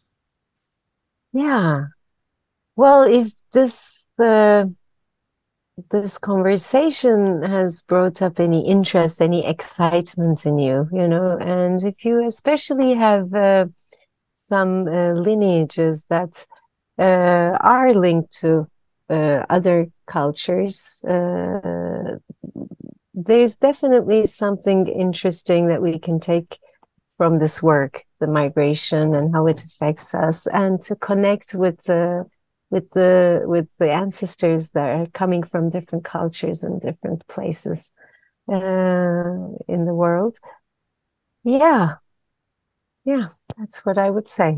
Yeah. 1.33 1.85
Well, 2.75 3.03
if 3.03 3.31
this 3.53 4.07
the 4.17 4.73
this 5.89 6.17
conversation 6.17 7.41
has 7.41 7.81
brought 7.81 8.21
up 8.21 8.39
any 8.39 8.67
interest, 8.67 9.21
any 9.21 9.45
excitement 9.45 10.45
in 10.45 10.59
you, 10.59 10.87
you 10.91 11.07
know, 11.07 11.37
and 11.39 11.83
if 11.83 12.05
you 12.05 12.25
especially 12.25 12.93
have 12.93 13.33
uh, 13.33 13.65
some 14.35 14.87
uh, 14.87 15.13
lineages 15.13 16.05
that 16.09 16.45
uh, 16.99 17.57
are 17.61 17.93
linked 17.93 18.33
to 18.39 18.67
uh, 19.09 19.45
other 19.49 19.87
cultures, 20.05 21.03
uh, 21.05 22.17
there's 23.13 23.55
definitely 23.55 24.25
something 24.25 24.87
interesting 24.87 25.67
that 25.67 25.81
we 25.81 25.99
can 25.99 26.19
take 26.19 26.59
from 27.21 27.37
this 27.37 27.61
work, 27.61 28.03
the 28.19 28.25
migration 28.25 29.13
and 29.13 29.31
how 29.31 29.45
it 29.45 29.63
affects 29.63 30.15
us, 30.15 30.47
and 30.47 30.81
to 30.81 30.95
connect 30.95 31.53
with 31.53 31.83
the 31.83 32.25
with 32.71 32.89
the 32.93 33.43
with 33.45 33.69
the 33.77 33.91
ancestors 33.91 34.71
that 34.71 34.89
are 34.89 35.05
coming 35.13 35.43
from 35.43 35.69
different 35.69 36.03
cultures 36.03 36.63
and 36.63 36.81
different 36.81 37.27
places 37.27 37.91
uh, 38.51 39.37
in 39.67 39.85
the 39.85 39.93
world. 39.93 40.39
Yeah, 41.43 41.97
yeah, 43.05 43.27
that's 43.55 43.85
what 43.85 43.99
I 43.99 44.09
would 44.09 44.27
say. 44.27 44.57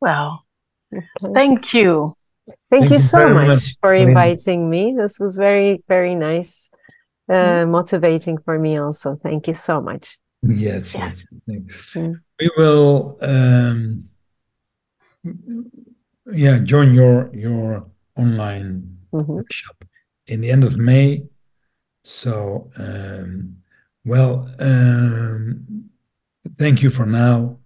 Well, 0.00 0.44
okay. 0.92 1.32
thank 1.32 1.72
you 1.74 2.08
Thank, 2.48 2.58
Thank 2.70 2.90
you 2.90 2.98
so 2.98 3.28
much, 3.28 3.46
much 3.46 3.76
for 3.80 3.94
inviting 3.94 4.68
me. 4.68 4.96
This 4.98 5.20
was 5.20 5.36
very, 5.36 5.84
very 5.86 6.16
nice, 6.16 6.70
uh, 7.28 7.32
mm. 7.34 7.70
motivating 7.70 8.38
for 8.38 8.58
me 8.58 8.78
also. 8.78 9.16
Thank 9.22 9.46
you 9.46 9.54
so 9.54 9.80
much. 9.80 10.18
Yes, 10.48 10.94
yes. 10.94 11.24
yes. 11.46 11.90
Mm. 11.94 12.20
We 12.40 12.50
will, 12.56 13.18
um, 13.22 14.08
yeah, 16.32 16.58
join 16.58 16.94
your 16.94 17.30
your 17.34 17.86
online 18.16 18.98
mm-hmm. 19.12 19.32
workshop 19.32 19.84
in 20.26 20.40
the 20.40 20.50
end 20.50 20.64
of 20.64 20.76
May. 20.76 21.24
So, 22.04 22.70
um, 22.78 23.56
well, 24.04 24.48
um, 24.60 25.90
thank 26.58 26.82
you 26.82 26.90
for 26.90 27.06
now, 27.06 27.58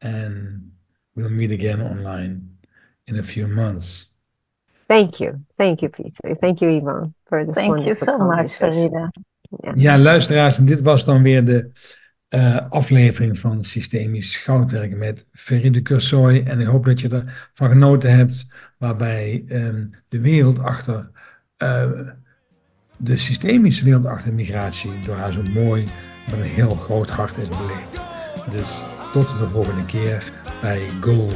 and 0.00 0.70
we'll 1.16 1.30
meet 1.30 1.50
again 1.50 1.80
online 1.82 2.50
in 3.06 3.18
a 3.18 3.22
few 3.22 3.48
months. 3.48 4.06
Thank 4.88 5.18
you. 5.20 5.40
Thank 5.56 5.82
you, 5.82 5.88
Peter. 5.88 6.34
Thank 6.34 6.60
you, 6.60 6.68
Yvonne, 6.68 7.14
for 7.26 7.44
this 7.44 7.56
Thank 7.56 7.86
you 7.86 7.96
so 7.96 8.18
much, 8.18 8.50
Feride. 8.56 9.10
Ja. 9.62 9.72
ja, 9.74 9.98
luisteraars, 9.98 10.56
dit 10.56 10.80
was 10.80 11.04
dan 11.04 11.22
weer 11.22 11.44
de 11.44 11.70
uh, 12.34 12.56
aflevering 12.68 13.38
van 13.38 13.64
Systemisch 13.64 14.36
Goudwerk 14.36 14.96
met 14.96 15.26
Feride 15.32 15.82
Cursoy. 15.82 16.42
En 16.46 16.60
ik 16.60 16.66
hoop 16.66 16.84
dat 16.84 17.00
je 17.00 17.08
ervan 17.08 17.68
genoten 17.68 18.16
hebt, 18.16 18.48
waarbij 18.78 19.44
um, 19.48 19.90
de 20.08 20.20
wereld 20.20 20.58
achter, 20.58 21.10
uh, 21.58 21.90
de 22.96 23.18
systemische 23.18 23.84
wereld 23.84 24.06
achter 24.06 24.34
migratie, 24.34 24.98
door 25.06 25.16
haar 25.16 25.32
zo 25.32 25.42
mooi 25.42 25.84
met 26.30 26.38
een 26.38 26.42
heel 26.42 26.74
groot 26.74 27.10
hart 27.10 27.36
is 27.38 27.48
belicht. 27.48 28.00
Dus 28.50 28.82
tot 29.12 29.38
de 29.38 29.48
volgende 29.48 29.84
keer 29.84 30.32
bij 30.60 30.88
Goal. 31.00 31.32